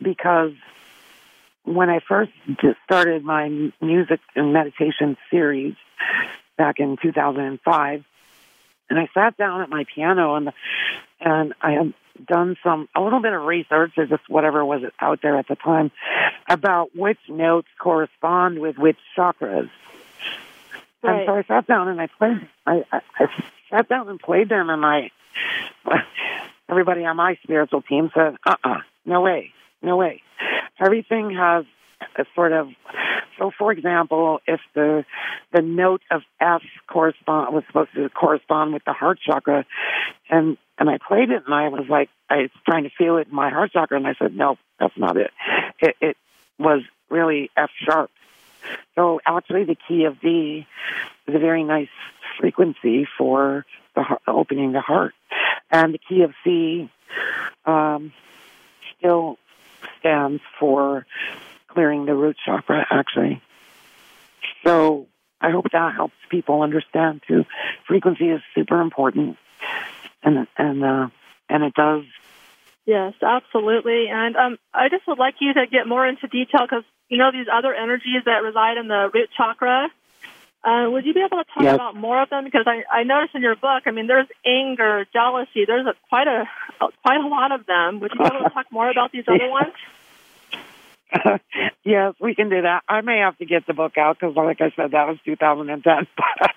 [0.01, 0.53] because
[1.65, 2.33] when I first
[2.85, 3.49] started my
[3.81, 5.77] music and meditation series
[6.57, 8.05] back in 2005,
[8.91, 10.53] and I sat down at my piano and
[11.21, 11.95] and I had
[12.27, 15.55] done some a little bit of research or just whatever was out there at the
[15.55, 15.93] time
[16.49, 19.71] about which notes correspond with which chakras.
[21.03, 21.21] Right.
[21.21, 22.49] And so I sat down and I played.
[22.67, 23.27] I, I, I
[23.71, 25.11] sat down and played them, and I
[26.69, 29.53] everybody on my spiritual team said, "Uh, uh-uh, uh no way,
[29.83, 30.23] no way."
[30.81, 31.65] Everything has
[32.17, 32.69] a sort of
[33.39, 35.05] so for example if the
[35.53, 39.65] the note of f correspond was supposed to correspond with the heart chakra
[40.31, 43.29] and and I played it, and I was like, I was trying to feel it
[43.29, 45.31] in my heart chakra, and I said, no, that's not it.
[45.81, 46.17] It, it
[46.59, 48.11] was really F sharp.
[48.95, 50.67] So actually, the key of D
[51.27, 51.89] is a very nice
[52.41, 53.65] frequency for
[53.95, 55.15] the heart, opening the heart,
[55.71, 56.91] and the key of C
[57.65, 58.13] um,
[58.97, 59.39] still
[60.01, 61.07] stands for
[61.69, 62.87] clearing the root chakra.
[62.91, 63.43] Actually,
[64.65, 65.07] so
[65.41, 67.45] I hope that helps people understand too.
[67.87, 69.37] Frequency is super important,
[70.23, 71.09] and and uh,
[71.49, 72.05] and it does.
[72.87, 74.07] Yes, absolutely.
[74.09, 77.31] And um, I just would like you to get more into detail because you know
[77.33, 79.89] these other energies that reside in the root chakra.
[80.65, 81.75] Uh, would you be able to talk Yes.
[81.77, 82.45] about more of them?
[82.45, 85.65] Because I, I noticed in your book, I mean, there's anger, jealousy.
[85.67, 86.45] There's a, quite a
[87.03, 88.01] quite a lot of them.
[88.01, 89.73] Would you be able to talk more about these other ones?
[91.85, 92.83] yes, we can do that.
[92.89, 96.07] I may have to get the book out because, like I said, that was 2010.
[96.17, 96.51] but,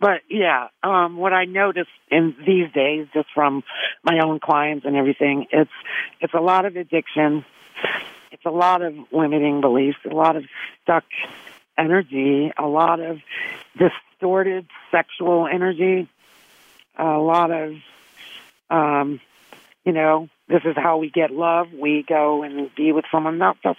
[0.00, 3.62] but yeah, um, what I noticed in these days, just from
[4.02, 5.70] my own clients and everything, it's
[6.20, 7.44] it's a lot of addiction.
[8.42, 10.44] It's a lot of limiting beliefs, a lot of
[10.82, 11.04] stuck
[11.78, 13.20] energy, a lot of
[13.78, 16.08] distorted sexual energy,
[16.98, 17.74] a lot of,
[18.68, 19.20] um,
[19.84, 21.72] you know, this is how we get love.
[21.72, 23.38] We go and be with someone.
[23.38, 23.78] No, that's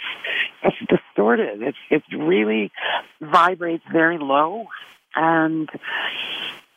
[0.64, 1.61] that's distorted.
[1.61, 2.72] It's it really
[3.20, 4.68] vibrates very low.
[5.14, 5.70] And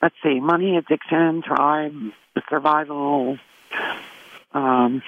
[0.03, 1.95] let's see, money, addiction, tribe,
[2.51, 3.39] survival.
[4.53, 5.03] Um,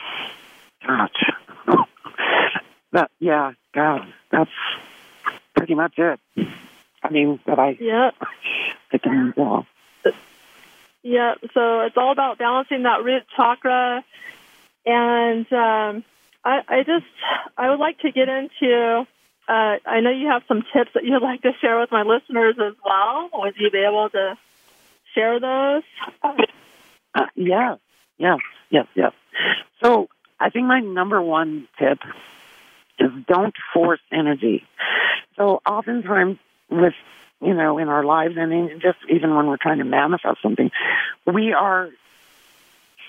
[0.87, 1.11] gosh,
[2.93, 4.51] that yeah, God, that's
[5.57, 6.21] pretty much it.
[7.03, 8.11] I mean, that I Yeah.
[8.93, 9.35] I can
[11.03, 14.05] Yeah, so it's all about balancing that root chakra,
[14.87, 16.05] and um,
[16.45, 17.07] I, I just
[17.57, 19.07] I would like to get into.
[19.47, 22.57] Uh, I know you have some tips that you'd like to share with my listeners
[22.59, 23.31] as well.
[23.33, 24.37] Would you be able to
[25.15, 25.83] share those?
[27.15, 27.77] Uh, yeah,
[28.19, 28.39] yes,
[28.71, 29.13] yes, yes.
[29.83, 30.09] So
[30.41, 31.99] I think my number one tip
[32.99, 34.65] is don't force energy.
[35.37, 36.39] So oftentimes
[36.71, 36.95] with
[37.41, 40.71] you know in our lives and just even when we're trying to manifest something,
[41.27, 41.91] we are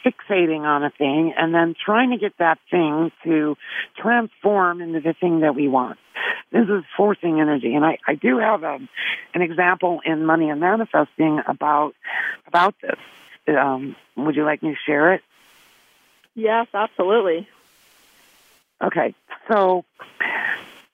[0.06, 3.58] fixating on a thing and then trying to get that thing to
[3.98, 6.00] transform into the thing that we want.
[6.52, 8.80] This is forcing energy, and I, I do have a,
[9.34, 11.94] an example in Money and Manifesting about
[12.48, 12.98] about this.
[13.48, 15.24] Um, would you like me to share it?
[16.36, 17.48] Yes, absolutely.
[18.82, 19.14] Okay,
[19.50, 19.84] so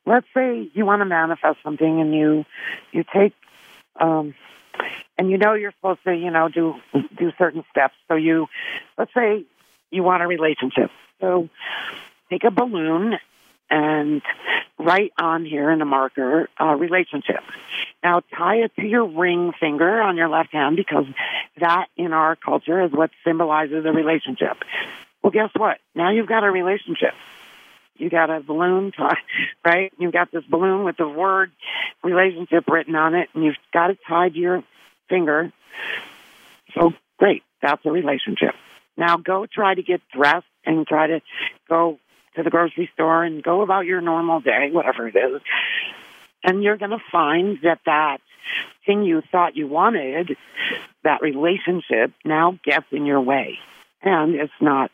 [0.06, 2.46] let's say you want to manifest something, and you
[2.92, 3.34] you take
[4.00, 4.34] um,
[5.18, 6.76] and you know you're supposed to you know do
[7.18, 7.96] do certain steps.
[8.08, 8.48] So you
[8.98, 9.46] let's say
[9.92, 10.92] you want a relationship.
[11.22, 11.50] So
[12.30, 13.18] take a balloon
[13.70, 14.22] and
[14.78, 17.42] write on here in a marker uh, relationship.
[18.04, 21.06] Now tie it to your ring finger on your left hand because
[21.60, 24.58] that in our culture is what symbolizes a relationship.
[25.22, 25.80] Well, guess what?
[25.96, 27.14] Now you've got a relationship.
[27.98, 28.92] You got a balloon,
[29.66, 29.92] right?
[29.98, 31.52] You've got this balloon with the word
[32.04, 34.64] relationship written on it, and you've got it tied to your
[35.10, 35.52] finger.
[36.74, 38.56] So great, that's a relationship.
[38.98, 41.22] Now go try to get dressed and try to
[41.70, 42.00] go
[42.36, 45.42] to the grocery store and go about your normal day, whatever it is.
[46.44, 48.20] And you're going to find that that
[48.86, 50.38] thing you thought you wanted,
[51.04, 53.58] that relationship, now gets in your way.
[54.02, 54.92] And it's not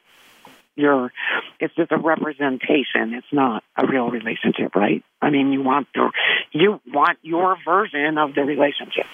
[0.76, 1.12] your,
[1.60, 3.14] it's just a representation.
[3.14, 5.04] It's not a real relationship, right?
[5.22, 6.12] I mean, you want the,
[6.52, 9.06] you want your version of the relationship.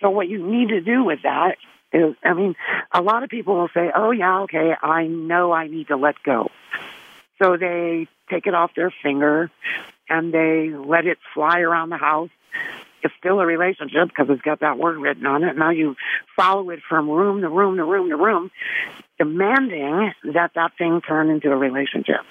[0.00, 1.56] So what you need to do with that
[1.92, 2.56] is, I mean,
[2.92, 6.16] a lot of people will say, oh yeah, okay, I know I need to let
[6.22, 6.50] go.
[7.40, 9.50] So they take it off their finger
[10.08, 12.30] and they let it fly around the house.
[13.04, 15.56] It's still a relationship because it's got that word written on it.
[15.58, 15.94] Now you
[16.34, 18.50] follow it from room to room to room to room,
[19.18, 22.22] demanding that that thing turn into a relationship.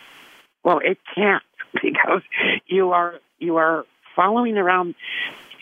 [0.64, 1.44] Well, it can't
[1.74, 2.24] because
[2.66, 4.96] you are you are following around.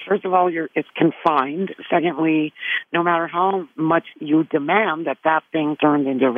[0.07, 1.75] First of all, you're it's confined.
[1.89, 2.53] Secondly,
[2.93, 6.31] no matter how much you demand that that thing turns into a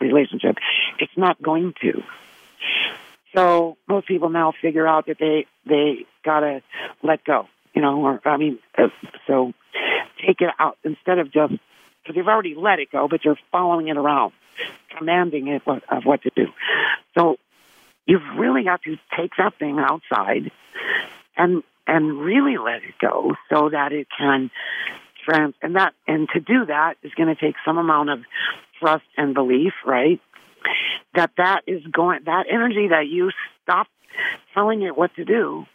[0.00, 0.56] relationship,
[0.98, 2.02] it's not going to.
[3.34, 6.62] So most people now figure out that they they gotta
[7.02, 7.46] let go.
[7.74, 8.88] You know, or I mean, uh,
[9.26, 9.52] so
[10.26, 11.54] take it out instead of just
[12.02, 14.32] because you've already let it go, but you're following it around,
[14.96, 16.46] commanding it what, of what to do.
[17.16, 17.38] So
[18.06, 20.50] you've really got to take that thing outside
[21.36, 24.50] and and really let it go so that it can
[25.24, 28.20] trans and that and to do that is going to take some amount of
[28.78, 30.20] trust and belief, right?
[31.14, 33.30] That that is going that energy that you
[33.62, 33.86] stop
[34.54, 35.66] telling it what to do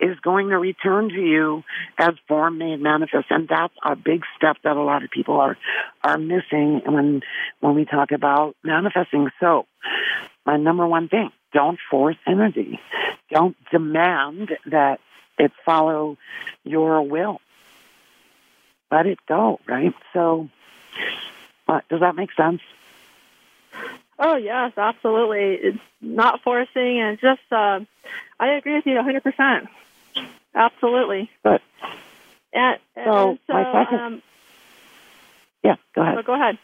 [0.00, 1.64] is going to return to you
[1.98, 3.26] as form made manifest.
[3.30, 5.56] And that's a big step that a lot of people are,
[6.02, 7.22] are missing when,
[7.60, 9.28] when we talk about manifesting.
[9.40, 9.66] So
[10.46, 12.80] my number one thing, don't force energy.
[13.30, 15.00] Don't demand that
[15.38, 16.16] it follow
[16.64, 17.40] your will.
[18.90, 19.94] Let it go, right?
[20.12, 20.48] So,
[21.68, 22.62] uh, does that make sense?
[24.18, 25.54] Oh yes, absolutely.
[25.54, 27.80] It's not forcing, and just uh,
[28.40, 29.22] I agree with you 100.
[29.22, 29.68] percent
[30.54, 31.30] Absolutely.
[31.44, 31.60] Good.
[32.52, 34.00] And, so, and so my second.
[34.00, 34.22] Um,
[35.62, 36.14] yeah, go ahead.
[36.16, 36.58] so go ahead.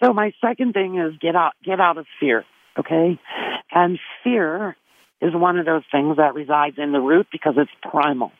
[0.00, 2.44] So my second thing is get out get out of fear,
[2.78, 3.18] okay?
[3.72, 4.76] And fear
[5.20, 8.32] is one of those things that resides in the root because it's primal.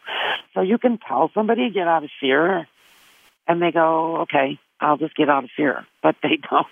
[0.52, 2.66] So you can tell somebody get out of fear
[3.46, 6.66] and they go, "Okay, I'll just get out of fear." But they don't.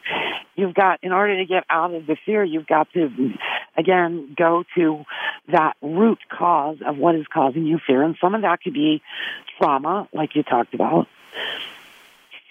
[0.55, 3.11] You've got in order to get out of the fear, you've got to
[3.77, 5.05] again go to
[5.49, 9.03] that root cause of what is causing you fear and some of that could be
[9.59, 11.09] trauma like you talked about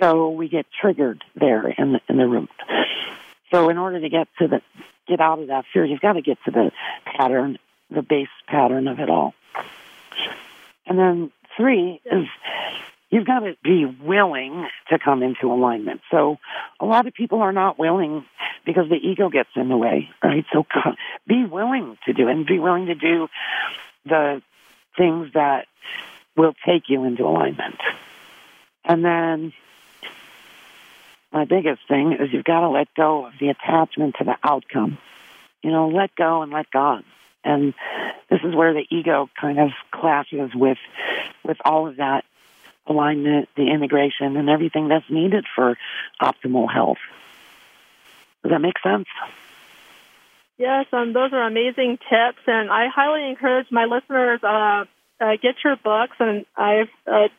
[0.01, 2.49] so we get triggered there in the, in the root.
[3.53, 4.61] So in order to get to the
[5.07, 6.71] get out of that fear, you've got to get to the
[7.05, 7.59] pattern,
[7.89, 9.33] the base pattern of it all.
[10.87, 12.27] And then three is
[13.11, 16.01] you've got to be willing to come into alignment.
[16.09, 16.37] So
[16.79, 18.25] a lot of people are not willing
[18.65, 20.45] because the ego gets in the way, right?
[20.51, 20.65] So
[21.27, 23.27] be willing to do it and be willing to do
[24.05, 24.41] the
[24.97, 25.67] things that
[26.35, 27.79] will take you into alignment.
[28.85, 29.53] And then
[31.31, 34.97] my biggest thing is you've got to let go of the attachment to the outcome.
[35.61, 37.03] You know, let go and let God.
[37.43, 37.73] And
[38.29, 40.77] this is where the ego kind of clashes with
[41.43, 42.23] with all of that
[42.87, 45.77] alignment, the integration, and everything that's needed for
[46.21, 46.97] optimal health.
[48.43, 49.07] Does that make sense?
[50.57, 54.85] Yes, um, those are amazing tips, and I highly encourage my listeners uh,
[55.19, 56.15] uh, get your books.
[56.19, 57.29] And I've uh,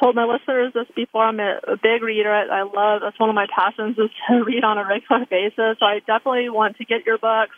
[0.00, 1.24] told my listeners this before.
[1.24, 2.30] I'm a, a big reader.
[2.30, 3.00] I, I love.
[3.02, 5.78] That's one of my passions is to read on a regular basis.
[5.78, 7.56] So I definitely want to get your books.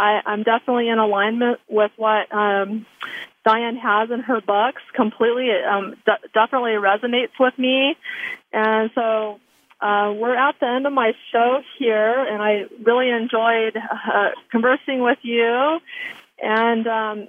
[0.00, 2.86] I, I'm definitely in alignment with what um,
[3.46, 4.82] Dyan has in her books.
[4.94, 7.96] Completely, um, d- definitely resonates with me,
[8.52, 9.40] and so
[9.80, 15.00] uh, we're at the end of my show here, and I really enjoyed uh, conversing
[15.00, 15.78] with you.
[16.42, 17.28] And um,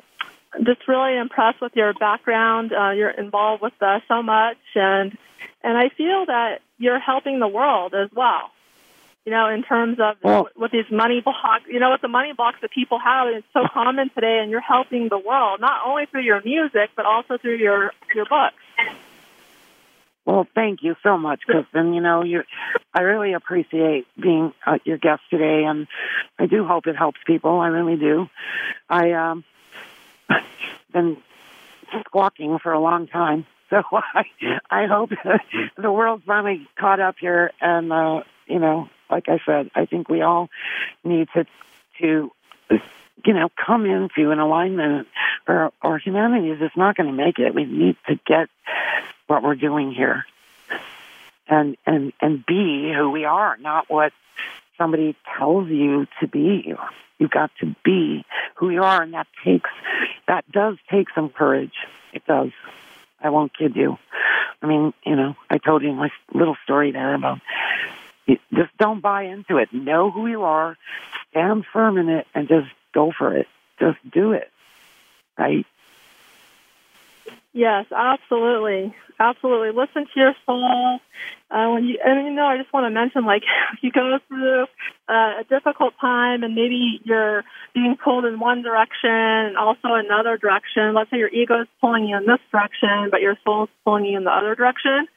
[0.64, 2.72] just really impressed with your background.
[2.74, 5.18] Uh, you're involved with uh, so much, and
[5.64, 8.52] and I feel that you're helping the world as well.
[9.26, 12.34] You know, in terms of well, with these money blocks, you know, with the money
[12.34, 16.08] blocks that people have, it's so common today, and you're helping the world not only
[16.08, 18.56] through your music but also through your your books.
[20.26, 21.94] Well, thank you so much, Kristen.
[21.94, 22.44] You know, you,
[22.94, 25.88] I really appreciate being uh, your guest today, and
[26.38, 27.60] I do hope it helps people.
[27.60, 28.30] I really do.
[28.88, 29.44] I um,
[30.94, 31.18] been
[32.06, 33.46] squawking for a long time.
[33.72, 34.26] So I,
[34.70, 35.12] I hope
[35.78, 37.52] the world's finally caught up here.
[37.62, 40.50] And, uh, you know, like I said, I think we all
[41.04, 41.46] need to,
[42.00, 42.32] to,
[43.26, 45.08] you know, come into an alignment
[45.48, 47.54] or, or humanity is just not going to make it.
[47.54, 48.50] We need to get
[49.28, 50.26] what we're doing here
[51.48, 54.14] and, and, and be who we are, not what
[54.78, 56.74] somebody tells you to be.
[57.20, 59.70] You've got to be who you are, and that takes
[60.28, 61.74] that does take some courage.
[62.14, 62.50] It does.
[63.22, 63.98] I won't kid you.
[64.62, 67.40] I mean, you know, I told you my little story there about
[68.28, 69.74] just don't buy into it.
[69.74, 70.78] Know who you are,
[71.30, 73.48] stand firm in it, and just go for it.
[73.80, 74.50] Just do it.
[75.38, 75.66] Right?
[77.54, 79.72] Yes, absolutely, absolutely.
[79.72, 81.00] Listen to your soul.
[81.50, 83.44] Uh, when you, and you know, I just want to mention, like,
[83.74, 84.68] if you go through
[85.10, 87.44] uh, a difficult time and maybe you're
[87.74, 90.94] being pulled in one direction and also another direction.
[90.94, 94.06] Let's say your ego is pulling you in this direction, but your soul is pulling
[94.06, 95.08] you in the other direction.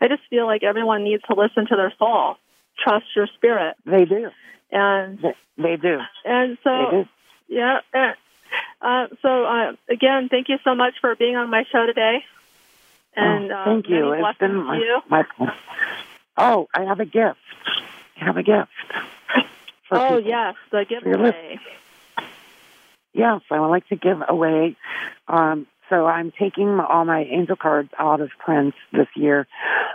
[0.00, 2.36] I just feel like everyone needs to listen to their soul,
[2.82, 3.76] trust your spirit.
[3.84, 4.30] They do,
[4.70, 5.18] and
[5.56, 7.08] they do, and so do.
[7.48, 7.80] yeah.
[7.92, 8.16] And,
[8.80, 12.24] uh, so uh, again, thank you so much for being on my show today.
[13.14, 14.12] And oh, thank uh, you.
[14.12, 15.00] It's been my, you.
[15.08, 15.24] my,
[16.36, 17.38] Oh, I have a gift.
[18.20, 18.70] I have a gift.
[19.90, 20.20] oh people.
[20.22, 21.58] yes, the giveaway.
[23.12, 24.76] Yes, I would like to give away.
[25.28, 29.46] Um, so I'm taking all my angel cards out of print this year,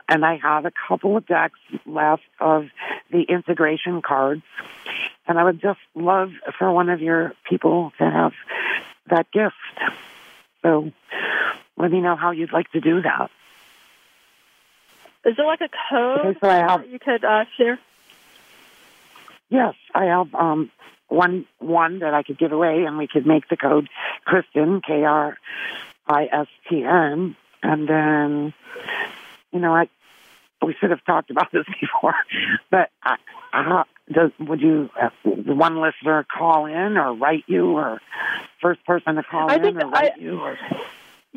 [0.07, 2.67] and I have a couple of decks left of
[3.11, 4.43] the integration cards.
[5.27, 8.33] And I would just love for one of your people to have
[9.09, 9.55] that gift.
[10.61, 10.91] So
[11.77, 13.31] let me know how you'd like to do that.
[15.25, 17.79] Is there like a code okay, so have, you could uh, share?
[19.49, 20.69] Yes, I have um,
[21.07, 23.89] one one that I could give away, and we could make the code
[24.25, 25.37] Kristyn K R
[26.07, 28.53] I S T N, and then
[29.51, 29.89] you know I
[30.65, 32.15] we should have talked about this before,
[32.71, 33.15] but I,
[33.53, 38.01] I, does would you uh, one listener call in or write you or
[38.61, 40.57] first person to call I in or write I, you or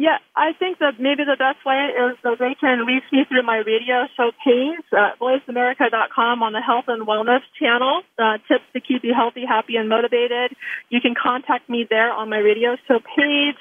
[0.01, 3.43] yeah, I think that maybe the best way is that they can reach me through
[3.43, 8.01] my radio show page at voiceamerica.com on the health and wellness channel.
[8.19, 10.57] Uh, tips to keep you healthy, happy, and motivated.
[10.89, 13.61] You can contact me there on my radio show page,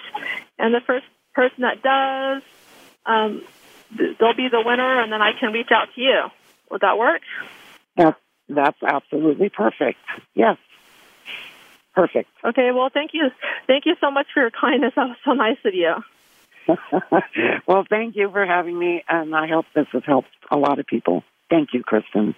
[0.57, 2.41] and the first person that does,
[3.05, 3.43] um,
[3.97, 6.21] they'll be the winner, and then I can reach out to you.
[6.71, 7.21] Would that work?
[7.97, 8.13] Yeah,
[8.47, 9.99] that's absolutely perfect.
[10.35, 10.55] Yes.
[11.93, 12.29] Perfect.
[12.45, 13.27] Okay, well, thank you.
[13.67, 14.93] Thank you so much for your kindness.
[14.95, 15.95] That was so nice of you.
[17.67, 20.85] well, thank you for having me, and I hope this has helped a lot of
[20.85, 21.23] people.
[21.49, 22.35] Thank you, Kristen.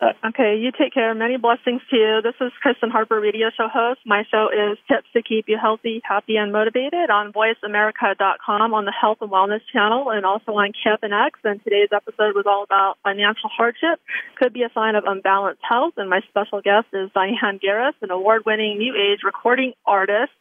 [0.00, 1.14] Uh, okay, you take care.
[1.14, 2.20] Many blessings to you.
[2.22, 4.00] This is Kristen Harper, radio show host.
[4.04, 8.92] My show is Tips to Keep You Healthy, Happy, and Motivated on VoiceAmerica.com on the
[8.92, 11.30] Health and Wellness channel and also on KFNX.
[11.44, 14.00] And today's episode was all about financial hardship.
[14.36, 15.94] Could be a sign of unbalanced health.
[15.96, 20.32] And my special guest is Dyan Garris, an award-winning New Age recording artist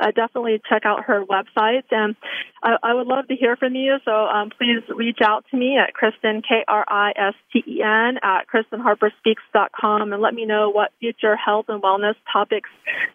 [0.00, 1.84] uh, definitely check out her website.
[1.90, 2.16] And
[2.62, 3.96] I, I would love to hear from you.
[4.04, 7.82] So um, please reach out to me at Kristen, K R I S T E
[7.82, 12.70] N, at KristenHarperSpeaks.com and let me know what future health and wellness topics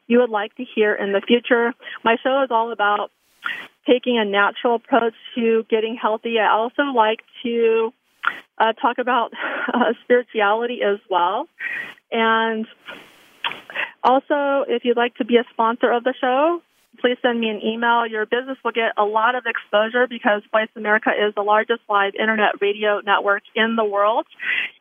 [0.07, 1.73] you would like to hear in the future.
[2.03, 3.11] My show is all about
[3.87, 6.35] taking a natural approach to getting healthy.
[6.39, 7.91] I also like to
[8.57, 9.31] uh, talk about
[9.73, 11.47] uh, spirituality as well.
[12.11, 12.67] And
[14.03, 16.61] also, if you'd like to be a sponsor of the show,
[16.99, 18.05] please send me an email.
[18.05, 22.13] Your business will get a lot of exposure because Voice America is the largest live
[22.15, 24.25] internet radio network in the world.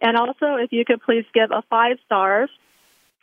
[0.01, 2.51] And also, if you could please give a five stars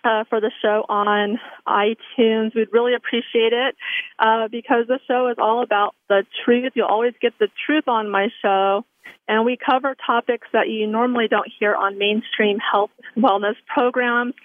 [0.04, 2.56] uh, for the show on iTunes.
[2.56, 3.76] We'd really appreciate it
[4.20, 6.74] uh, because the show is all about the truth.
[6.76, 8.84] You'll always get the truth on my show.
[9.30, 14.36] And we cover topics that you normally don't hear on mainstream health and wellness programs.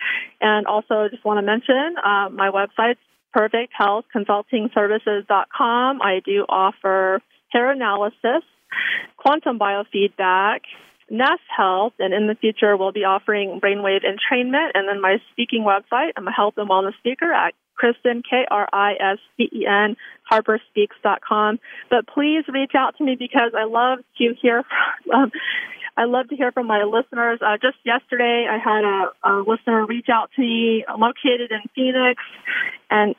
[0.41, 2.99] And also, just want to mention uh, my website's
[3.37, 6.03] perfecthealthconsultingservices.com.
[6.03, 8.43] I do offer hair analysis,
[9.17, 10.63] quantum biofeedback,
[11.11, 14.71] NES Health, and in the future we'll be offering brainwave entrainment.
[14.75, 18.69] And then my speaking website, I'm a health and wellness speaker at Kristen, K R
[18.73, 19.97] I S T E N,
[20.31, 21.59] harperspeaks.com.
[21.91, 25.33] But please reach out to me because I love to hear from, um,
[25.97, 27.41] I love to hear from my listeners.
[27.45, 32.23] Uh, just yesterday, I had a, a listener reach out to me, located in Phoenix,
[32.91, 33.15] and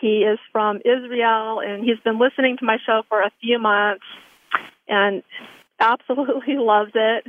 [0.00, 4.04] he is from Israel, and he's been listening to my show for a few months,
[4.88, 5.22] and
[5.82, 7.26] absolutely loves it,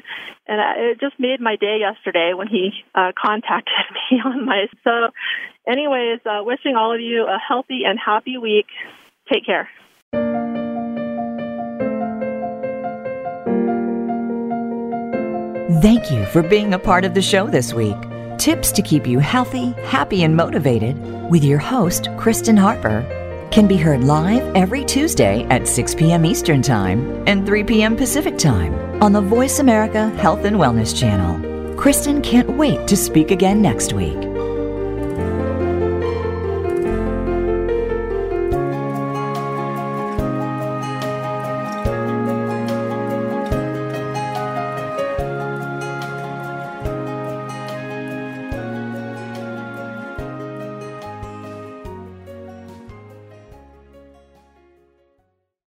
[0.48, 3.74] and it just made my day yesterday when he uh, contacted
[4.12, 4.68] me on my.
[4.84, 5.10] So,
[5.68, 8.68] anyways, uh, wishing all of you a healthy and happy week.
[9.32, 9.68] Take care.
[15.82, 17.98] Thank you for being a part of the show this week.
[18.38, 20.98] Tips to keep you healthy, happy, and motivated
[21.30, 23.23] with your host, Kristen Harper
[23.54, 26.26] can be heard live every Tuesday at 6 p.m.
[26.26, 27.96] Eastern Time and 3 p.m.
[27.96, 31.76] Pacific Time on the Voice America Health and Wellness Channel.
[31.76, 34.33] Kristen can't wait to speak again next week.